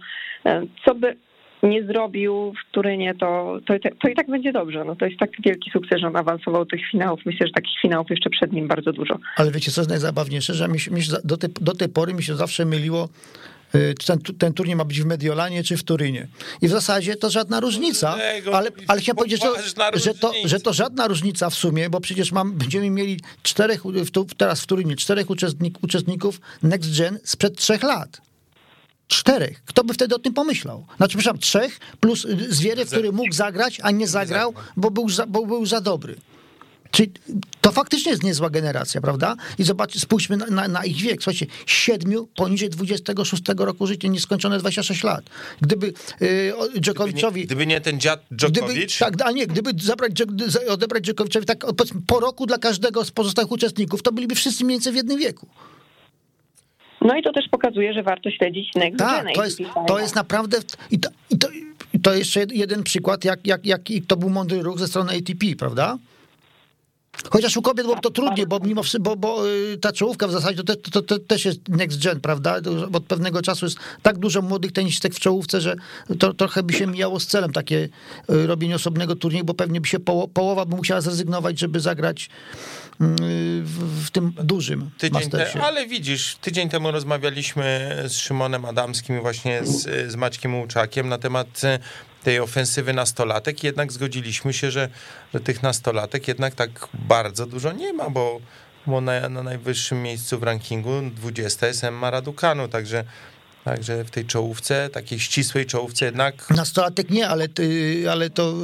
[0.46, 1.16] e, co by
[1.62, 4.84] nie zrobił w Turynie, to, to, to i tak będzie dobrze.
[4.84, 7.20] No to jest tak wielki sukces, że on awansował tych finałów.
[7.26, 9.18] Myślę, że takich finałów jeszcze przed nim bardzo dużo.
[9.36, 12.34] Ale wiecie, co jest najzabawniejsze, że mi, mi do, tej, do tej pory mi się
[12.34, 13.08] zawsze myliło,
[13.74, 16.26] y, czy ten, ten turniej ma być w Mediolanie, czy w Turynie.
[16.62, 18.16] I w zasadzie to żadna różnica,
[18.52, 22.32] ale, ale chciałem powiedzieć, że, że, to, że to żadna różnica w sumie, bo przecież
[22.32, 23.82] mam, będziemy mieli czterech,
[24.36, 28.31] teraz w Turynie, czterech uczestnik, uczestników Next Gen sprzed trzech lat.
[29.08, 29.62] Czterech.
[29.64, 30.86] Kto by wtedy o tym pomyślał?
[30.96, 35.46] Znaczy, przepraszam, trzech plus Zwiery, który mógł zagrać, a nie zagrał, bo był za, bo
[35.46, 36.16] był za dobry.
[36.92, 37.12] Czyli
[37.60, 39.36] to faktycznie jest niezła generacja, prawda?
[39.58, 41.22] I zobaczcie, spójrzmy na, na, na, ich wiek.
[41.22, 45.24] Słuchajcie, siedmiu poniżej 26 roku życia, nieskończone 26 lat.
[45.60, 47.46] Gdyby yy, Dżokowiczowi...
[47.46, 48.98] Gdyby, nie, gdyby nie ten dziad Dżokowicz...
[48.98, 50.12] tak, a nie, gdyby zabrać,
[50.68, 51.66] odebrać Dżokowiczowi tak
[52.06, 55.46] po roku dla każdego z pozostałych uczestników, to byliby wszyscy mniej więcej w jednym wieku.
[57.04, 60.58] No i to też pokazuje, że warto śledzić Next Tak, to jest, to jest naprawdę...
[60.90, 61.48] I to, i to,
[61.94, 65.46] i to jeszcze jeden przykład, jak, jak, jak to był mądry ruch ze strony ATP,
[65.58, 65.98] prawda?
[67.30, 70.64] Chociaż u kobiet było to trudniej, bo mimo bo, bo y, ta czołówka w zasadzie
[70.64, 72.56] to, to, to, też jest next gen, prawda?
[72.92, 75.76] Od pewnego czasu jest tak dużo młodych tenisistek w czołówce, że
[76.18, 77.88] to trochę by się mijało z celem takie
[78.30, 82.30] y, robienie osobnego turnieju, bo pewnie by się poło, połowa by musiała zrezygnować, żeby zagrać
[83.00, 89.20] w, w tym dużym tydzień te, Ale widzisz, tydzień temu rozmawialiśmy z Szymonem Adamskim i
[89.20, 91.60] właśnie z, z Maćkiem Łuczakiem na temat
[92.22, 94.88] tej ofensywy nastolatek, jednak zgodziliśmy się, że,
[95.34, 98.40] że tych nastolatek jednak tak bardzo dużo nie ma, bo,
[98.86, 103.04] bo na, na najwyższym miejscu w rankingu 20 jest Emma Raducanu, także
[103.64, 106.50] Także w tej czołówce, takiej ścisłej czołówce jednak...
[106.50, 108.54] Nastolatek nie, ale, ty, ale to...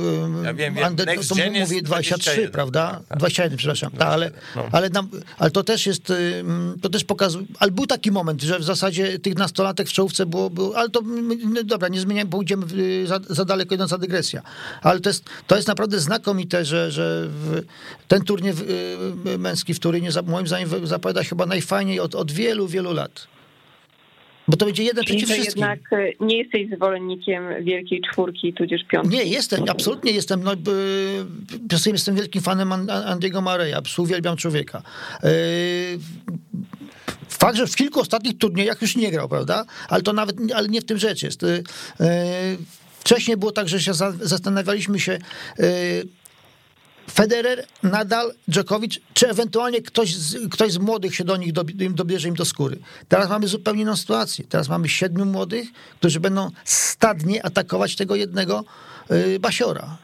[0.44, 0.84] Ja wiem, wiem.
[0.84, 2.90] Ande, to, to mówię 23, prawda?
[2.90, 3.18] Tak, tak.
[3.18, 3.90] 21, przepraszam.
[3.90, 4.68] Tak, ale, no.
[4.72, 6.12] ale, nam, ale to też jest,
[6.82, 10.51] to też pokazuje, ale był taki moment, że w zasadzie tych nastolatek w czołówce było,
[10.51, 11.01] było ale to,
[11.44, 12.66] no dobra, nie zmieniamy, pójdziemy
[13.07, 14.42] za, za daleko idąca dygresja.
[14.82, 17.28] Ale to jest, to jest naprawdę znakomite, że, że
[18.09, 18.55] ten turniej
[19.38, 23.38] męski w Turynie, moim zdaniem, zapowiada się chyba najfajniej od, od wielu, wielu lat.
[24.49, 25.64] Bo to będzie jeden Czyli przeciw wszystkim.
[25.64, 29.16] jednak e, nie jesteś zwolennikiem wielkiej czwórki, tudzież piątki.
[29.16, 30.42] Nie, jestem, absolutnie jestem.
[30.42, 32.72] No, y, jestem wielkim fanem
[33.07, 34.82] Andiego Mareya, uwielbiam człowieka.
[35.22, 35.30] E,
[37.28, 39.64] fakt, że w kilku ostatnich turniejach już nie grał, prawda?
[39.88, 41.42] Ale to nawet, ale nie w tym rzecz jest.
[41.44, 41.62] E,
[43.01, 45.18] wcześniej było tak, że się zastanawialiśmy się,
[47.11, 51.52] Federer, Nadal, Djokovic, czy ewentualnie ktoś z, ktoś z młodych się do nich
[51.94, 52.78] dobierze im do skóry.
[53.09, 54.44] Teraz mamy zupełnie inną sytuację.
[54.48, 58.64] Teraz mamy siedmiu młodych, którzy będą stadnie atakować tego jednego
[59.11, 59.96] yy, basiora.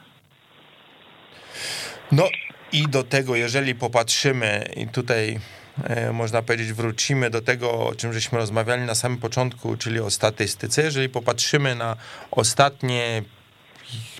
[2.12, 2.28] No
[2.72, 5.40] i do tego, jeżeli popatrzymy i tutaj
[5.84, 10.10] e, można powiedzieć, wrócimy do tego, o czym żeśmy rozmawiali na samym początku, czyli o
[10.10, 10.82] statystyce.
[10.82, 11.96] Jeżeli popatrzymy na
[12.30, 13.22] ostatnie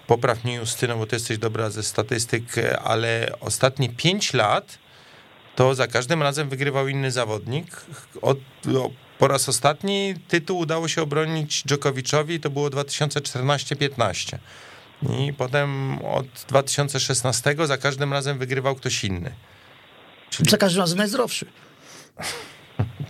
[0.07, 2.45] popraw mnie Justyno, bo ty jesteś dobra ze statystyk,
[2.85, 4.79] ale ostatnie 5 lat
[5.57, 7.87] to za każdym razem wygrywał inny zawodnik.
[8.23, 8.39] Od,
[9.19, 14.39] po raz ostatni tytuł udało się obronić Djokoviczowi, to było 2014-15.
[15.21, 19.35] I potem od 2016 za każdym razem wygrywał ktoś inny.
[20.31, 20.51] Czyli...
[20.51, 21.47] Za każdym razem najzdrowszy.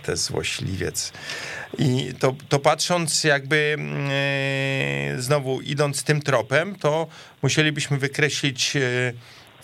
[0.05, 1.11] Te złośliwiec.
[1.77, 3.77] I to, to patrząc jakby
[5.13, 7.07] yy, znowu idąc tym tropem, to
[7.41, 9.13] musielibyśmy wykreślić yy,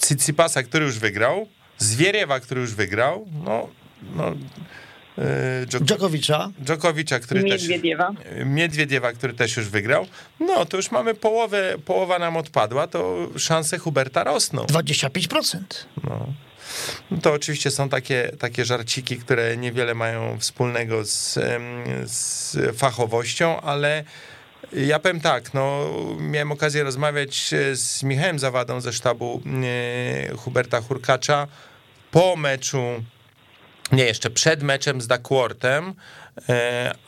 [0.08, 3.70] Cicipasa, który już wygrał, Zwieriewa, który już wygrał, no,
[4.16, 4.34] no
[5.66, 6.52] Dżok Dżokowicza.
[6.64, 8.08] Dżokowicza, który Miedwiediewa.
[8.08, 8.46] też...
[8.46, 10.08] Miedwiediewa, który też już wygrał.
[10.40, 14.66] No, to już mamy połowę, połowa nam odpadła, to szanse Huberta rosną.
[14.66, 15.58] 25%.
[16.04, 16.28] No.
[17.12, 21.40] No to oczywiście są takie, takie żarciki, które niewiele mają wspólnego z,
[22.06, 24.04] z fachowością, ale
[24.74, 31.48] ja powiem tak, no, miałem okazję rozmawiać z Michałem Zawadą ze sztabu e, Huberta Hurkacza
[32.12, 33.04] po meczu,
[33.92, 35.94] nie, jeszcze przed meczem z Duckworthem, e,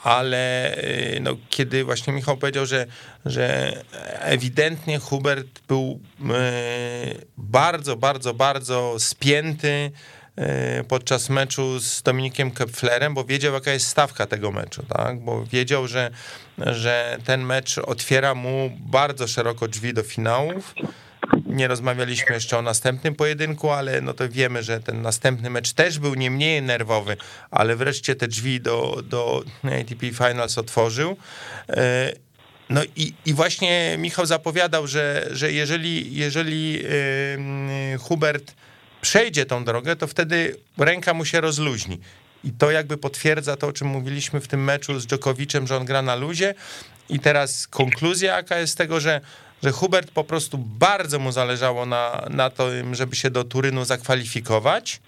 [0.04, 2.86] ale e, no, kiedy właśnie Michał powiedział, że,
[3.26, 3.74] że
[4.20, 6.00] ewidentnie Hubert był
[7.38, 9.92] bardzo, bardzo, bardzo spięty
[10.88, 15.20] podczas meczu z Dominikiem Kepflerem, bo wiedział, jaka jest stawka tego meczu, tak?
[15.20, 16.12] Bo wiedział, że,
[16.58, 20.76] że ten mecz otwiera mu bardzo szeroko drzwi do finałów.
[21.54, 26.00] Nie rozmawialiśmy jeszcze o następnym pojedynku, ale no to wiemy, że ten następny mecz też
[26.00, 27.18] był nie mniej nerwowy,
[27.52, 31.18] ale wreszcie te drzwi do, do ATP Finals otworzył.
[32.70, 36.84] No i, i właśnie Michał zapowiadał, że, że jeżeli, jeżeli
[38.00, 38.54] Hubert
[39.02, 42.00] przejdzie tą drogę, to wtedy ręka mu się rozluźni.
[42.44, 45.86] I to jakby potwierdza to, o czym mówiliśmy w tym meczu z Dżokowiczem, że on
[45.86, 46.56] gra na luzie.
[47.10, 49.22] I teraz konkluzja jaka jest tego, że,
[49.64, 55.02] że Hubert po prostu bardzo mu zależało na, na tym, żeby się do Turynu zakwalifikować.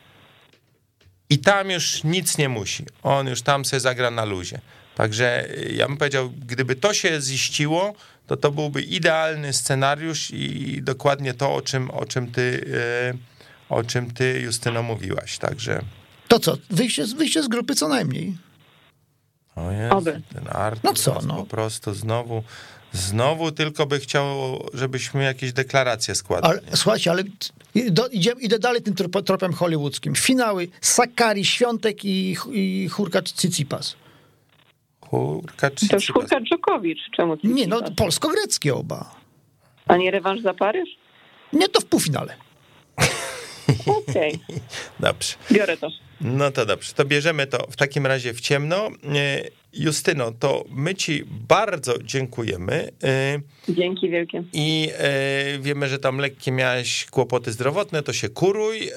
[1.30, 2.86] I tam już nic nie musi.
[3.04, 4.60] On już tam sobie zagra na luzie.
[4.96, 7.94] Także ja bym powiedział, gdyby to się ziściło,
[8.28, 12.66] to to byłby idealny scenariusz i dokładnie to, o czym, o czym ty...
[13.14, 13.36] Yy,
[13.70, 15.82] o czym ty, Justyno, mówiłaś, także...
[16.28, 18.38] To co, wyjście, wyjście z grupy co najmniej.
[19.56, 21.36] O Jezu, ten Artur no co, no.
[21.36, 22.44] po prostu znowu,
[22.92, 24.26] znowu tylko by chciał,
[24.74, 26.60] żebyśmy jakieś deklaracje składali.
[26.60, 27.24] Ale, słuchajcie, ale
[27.92, 28.96] do, idzie, idę dalej tym
[29.26, 30.16] tropem hollywoodzkim.
[30.16, 33.96] Finały Sakari, Świątek i, i Hurkacz Cicipas.
[35.02, 35.90] Hurkacz Cicipas.
[35.90, 37.58] To już Hurkacz Dżokowicz, czemu Cicipas?
[37.58, 39.16] Nie, no polsko-greckie oba.
[39.88, 40.90] A nie rewanż za Paryż?
[41.54, 42.36] Nie, to w półfinale.
[43.86, 44.40] Okej.
[44.48, 44.62] Okay.
[45.00, 45.36] Dobrze.
[45.52, 45.90] Biorę to.
[46.22, 48.88] No to dobrze, to bierzemy to w takim razie w ciemno.
[48.88, 48.92] E,
[49.74, 52.90] Justyno, to my ci bardzo dziękujemy.
[53.04, 53.40] E,
[53.70, 54.44] Dzięki wielkie.
[54.54, 58.90] I e, wiemy, że tam lekkie miałeś kłopoty zdrowotne, to się kuruj.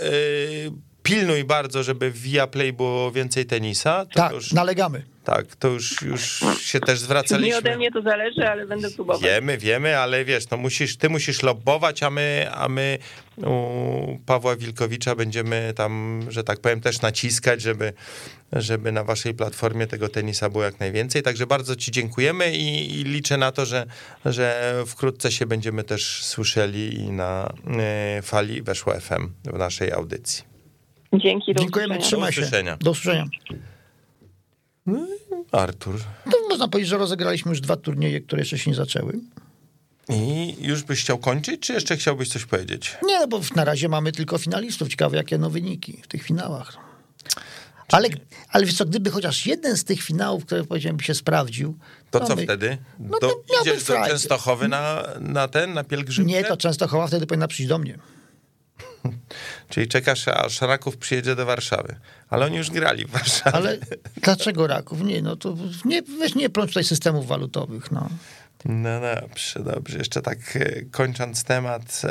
[1.08, 4.06] Pilnuj bardzo, żeby w Viaplay było więcej tenisa.
[4.06, 4.52] To tak, już...
[4.52, 5.02] nalegamy.
[5.24, 7.48] Tak, to już, już się też zwracaliśmy.
[7.48, 9.22] Nie ode mnie to zależy, ale będę próbować.
[9.22, 12.98] Wiemy, wiemy, ale wiesz, no musisz, ty musisz lobbować, a my, a my
[13.36, 17.92] u Pawła Wilkowicza będziemy tam, że tak powiem, też naciskać, żeby,
[18.52, 21.22] żeby na waszej platformie tego tenisa było jak najwięcej.
[21.22, 23.86] Także bardzo ci dziękujemy i, i liczę na to, że,
[24.24, 27.52] że wkrótce się będziemy też słyszeli i na
[28.18, 30.47] y, fali Weszło FM w naszej audycji.
[31.12, 32.42] Dzięki, do Dziękujemy, trzymaj się.
[32.80, 33.24] Do usłyszenia.
[34.86, 35.06] No,
[35.52, 36.00] Artur.
[36.26, 39.20] No, można powiedzieć, że rozegraliśmy już dwa turnieje, które jeszcze się nie zaczęły.
[40.08, 42.96] I już byś chciał kończyć, czy jeszcze chciałbyś coś powiedzieć?
[43.02, 44.88] Nie, bo na razie mamy tylko finalistów.
[44.88, 46.76] Ciekawe, jakie no wyniki w tych finałach.
[47.92, 48.08] Ale,
[48.48, 51.78] ale wiesz co, gdyby chociaż jeden z tych finałów, które powiedziałem, by się sprawdził.
[52.10, 52.78] To, to co my, wtedy?
[52.98, 56.32] No do, idziesz do Częstochowy na, na ten, na pielgrzymkę?
[56.32, 57.98] Nie, to Częstochowa wtedy powinna przyjść do mnie.
[59.70, 61.96] Czyli czekasz, aż Raków przyjedzie do Warszawy.
[62.28, 63.56] Ale oni już grali w Warszawie.
[63.56, 63.78] Ale
[64.22, 65.02] dlaczego Raków?
[65.02, 68.08] Nie, no to nie, weź nie plącz tutaj systemów walutowych, no.
[68.64, 69.98] No dobrze, dobrze.
[69.98, 72.02] Jeszcze tak e, kończąc temat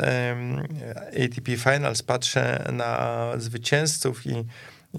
[1.24, 4.44] ATP Finals, patrzę na zwycięzców i,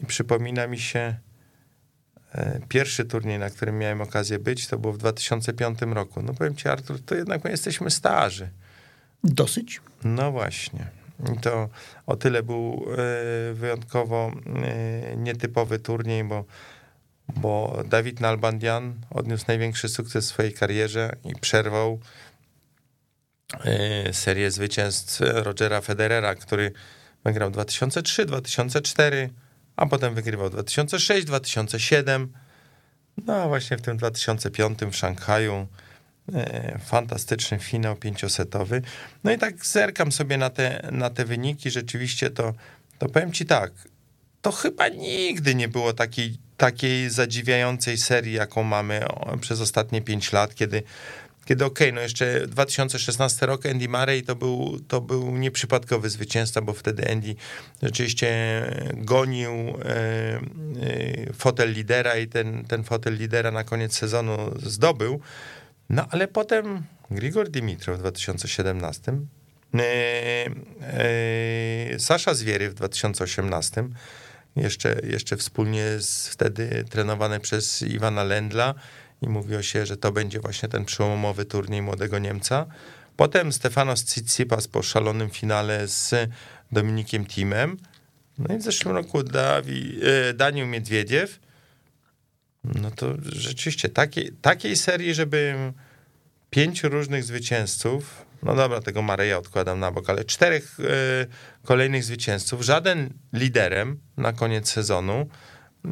[0.03, 1.15] i przypomina mi się
[2.31, 6.21] e, pierwszy turniej, na którym miałem okazję być, to było w 2005 roku.
[6.21, 8.49] No powiem ci, Artur, to jednak my jesteśmy starzy.
[9.23, 9.81] Dosyć.
[10.03, 10.98] No właśnie.
[11.41, 11.69] To
[12.05, 14.31] o tyle był e, wyjątkowo
[14.63, 16.45] e, nietypowy turniej, bo,
[17.35, 21.99] bo Dawid Nalbandian odniósł największy sukces w swojej karierze i przerwał
[23.65, 26.71] e, serię zwycięstw Rogera Federera, który
[27.23, 29.29] wygrał 2003, 2004,
[29.75, 32.33] a potem wygrywał 2006, 2007.
[33.25, 35.67] No a właśnie w tym 2005 w Szanghaju
[36.85, 38.81] fantastyczny finał pięciosetowy.
[39.23, 41.71] No i tak zerkam sobie na te, na te wyniki.
[41.71, 42.53] Rzeczywiście to,
[42.99, 43.71] to powiem ci tak,
[44.41, 49.05] to chyba nigdy nie było takiej takiej zadziwiającej serii, jaką mamy
[49.41, 50.83] przez ostatnie 5 lat, kiedy
[51.45, 56.61] kiedy okej, okay, no jeszcze 2016 rok Andy Murray to był, to był nieprzypadkowy zwycięzca,
[56.61, 57.35] bo wtedy Andy
[57.83, 58.29] rzeczywiście
[58.93, 65.19] gonił e, e, fotel lidera i ten, ten fotel lidera na koniec sezonu zdobył.
[65.89, 69.19] No ale potem Grigor Dimitrow w 2017,
[69.73, 70.49] e,
[71.99, 73.89] Sasza Zwiery w 2018,
[74.55, 78.75] jeszcze, jeszcze wspólnie z, wtedy trenowany przez Iwana Lendla,
[79.21, 82.65] i mówiło się, że to będzie właśnie ten przełomowy turniej młodego Niemca.
[83.15, 86.29] Potem Stefanos Tsitsipas po szalonym finale z
[86.71, 87.77] Dominikiem Timem.
[88.37, 91.39] No i w zeszłym roku Dawi, e, Daniel Miedwiediew.
[92.63, 95.55] No to rzeczywiście takiej, takiej serii, żeby
[96.49, 100.83] pięciu różnych zwycięzców, no dobra, tego Mareja odkładam na bok, ale czterech y,
[101.63, 105.29] kolejnych zwycięzców, żaden liderem na koniec sezonu,
[105.85, 105.91] Yy,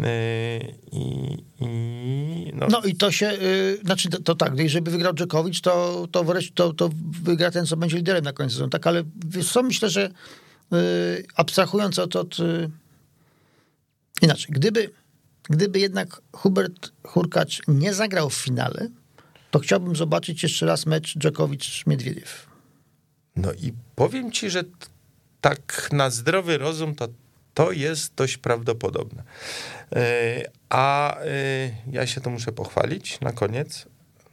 [0.92, 2.68] I, i, no.
[2.70, 2.82] no.
[2.82, 6.74] i to się, yy, znaczy to, to tak, żeby wygrał Dżekowicz, to, to, wreszcie, to,
[6.74, 6.90] to
[7.22, 8.70] wygra ten, co będzie liderem na końcu sezonu.
[8.70, 9.04] Tak, ale
[9.52, 10.12] co, myślę, że
[10.72, 10.78] yy,
[11.36, 12.70] abstrahując od, od yy,
[14.22, 14.90] inaczej, gdyby,
[15.50, 18.90] gdyby jednak Hubert Hurkacz nie zagrał w finale,
[19.52, 22.48] to chciałbym zobaczyć jeszcze raz mecz Dżekowicz-Miedwiediew.
[23.36, 24.64] No i powiem ci, że
[25.42, 27.08] tak na zdrowy rozum to
[27.58, 29.24] to jest dość prawdopodobne.
[29.96, 31.26] E, a e,
[31.92, 33.86] ja się to muszę pochwalić na koniec.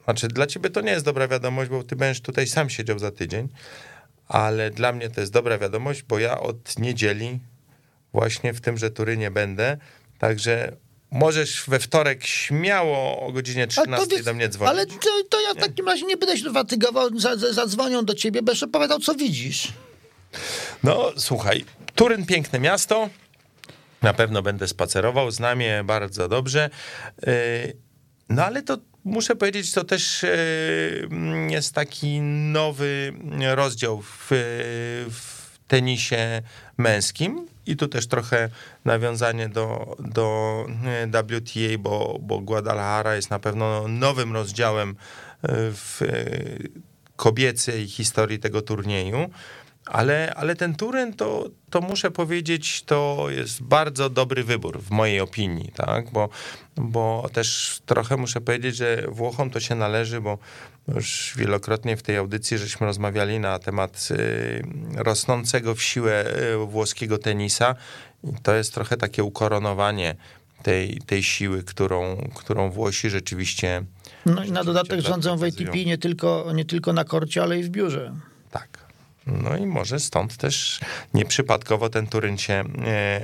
[0.04, 3.10] Znaczy, dla ciebie to nie jest dobra wiadomość, bo ty będziesz tutaj sam siedział za
[3.10, 3.48] tydzień,
[4.28, 7.40] ale dla mnie to jest dobra wiadomość, bo ja od niedzieli
[8.12, 9.76] właśnie w tymże Turynie będę,
[10.18, 10.76] także
[11.14, 14.70] możesz we wtorek śmiało o godzinie 13 do mnie dzwonić.
[14.70, 17.08] Ale to, to ja w takim razie nie będę się fatygował,
[17.52, 19.72] zadzwonią do ciebie, będziesz opowiadał, co widzisz.
[20.82, 23.10] No, słuchaj, Turyn piękne miasto,
[24.02, 26.70] na pewno będę spacerował, znam je bardzo dobrze.
[27.28, 27.76] Y,
[28.28, 31.08] no ale to muszę powiedzieć, to też y,
[31.48, 33.12] jest taki nowy
[33.54, 34.28] rozdział w,
[35.10, 36.42] w tenisie
[36.78, 37.53] męskim.
[37.66, 38.48] I tu też trochę
[38.84, 40.66] nawiązanie do, do
[41.12, 44.94] WTA, bo, bo Guadalajara jest na pewno nowym rozdziałem y,
[45.50, 46.00] w
[47.16, 49.30] kobiecej historii tego turnieju.
[49.86, 55.20] Ale, ale ten Turyn, to, to muszę powiedzieć, to jest bardzo dobry wybór w mojej
[55.20, 56.10] opinii, tak?
[56.10, 56.28] Bo,
[56.76, 60.38] bo też trochę muszę powiedzieć, że Włochom to się należy, bo
[60.88, 64.62] już wielokrotnie w tej audycji żeśmy rozmawiali na temat y,
[64.96, 66.24] rosnącego w siłę
[66.54, 67.74] y, włoskiego tenisa.
[68.24, 70.16] I to jest trochę takie ukoronowanie
[70.62, 73.84] tej, tej siły, którą, którą Włosi rzeczywiście.
[74.26, 77.62] No i na dodatek rządzą w ATP nie tylko, nie tylko na korcie, ale i
[77.62, 78.14] w biurze.
[78.50, 78.83] Tak.
[79.26, 80.80] No i może stąd też
[81.14, 82.64] nieprzypadkowo ten Turyn się,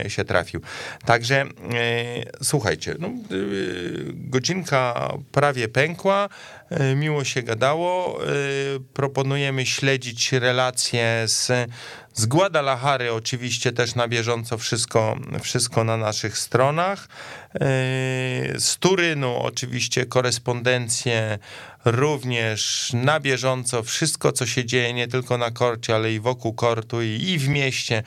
[0.05, 0.61] e, się trafił.
[1.05, 1.47] Także e,
[2.43, 3.13] słuchajcie, no, e,
[4.13, 6.29] godzinka prawie pękła,
[6.97, 8.21] miło się gadało.
[8.95, 11.71] Proponujemy śledzić relacje z,
[12.15, 17.09] z Guadalajary, oczywiście też na bieżąco wszystko, wszystko na naszych stronach.
[18.59, 21.39] Z Turynu oczywiście korespondencję
[21.85, 27.03] również na bieżąco wszystko, co się dzieje nie tylko na korcie, ale i wokół kortu
[27.03, 28.03] i, i w mieście.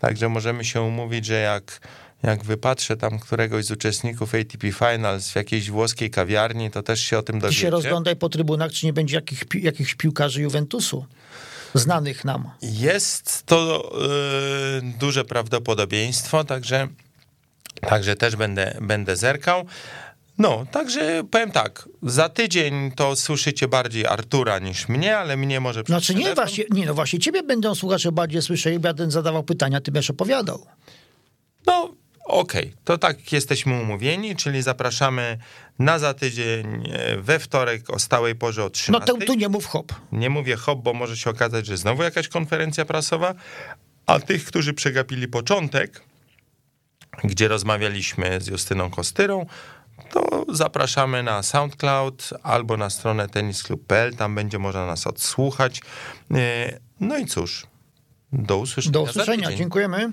[0.00, 1.80] Także możemy się umówić, że jak
[2.22, 7.18] jak wypatrzę tam któregoś z uczestników ATP Finals w jakiejś włoskiej kawiarni, to też się
[7.18, 7.58] o tym dowiecie.
[7.58, 11.06] I się rozglądaj po trybunach, czy nie będzie jakich, jakichś piłkarzy Juventusu
[11.78, 12.50] znanych nam.
[12.62, 13.90] Jest to
[14.82, 16.88] yy, duże prawdopodobieństwo, także,
[17.80, 19.66] także też będę, będę zerkał.
[20.38, 25.82] No, także powiem tak, za tydzień to słyszycie bardziej Artura niż mnie, ale mnie może
[25.86, 29.42] Znaczy nie, właśnie, nie, no właśnie ciebie będą słuchacze bardziej słyszeli, bo ja ten zadawał
[29.42, 30.66] pytania, ty będziesz opowiadał.
[31.66, 31.94] No,
[32.24, 32.76] okej, okay.
[32.84, 35.38] to tak jesteśmy umówieni, czyli zapraszamy
[35.78, 39.12] na za tydzień e, we wtorek o stałej porze o 13.
[39.12, 39.92] No to tu nie mów hop.
[40.12, 43.34] Nie mówię hop, bo może się okazać, że znowu jakaś konferencja prasowa,
[44.06, 46.02] a tych, którzy przegapili początek,
[47.24, 49.46] gdzie rozmawialiśmy z Justyną Kostyrą,
[50.10, 55.80] to zapraszamy na SoundCloud albo na stronę tenisklub.pl, tam będzie można nas odsłuchać.
[56.34, 57.66] E, no i cóż,
[58.32, 58.92] do usłyszenia.
[58.92, 60.12] Do usłyszenia, dziękujemy.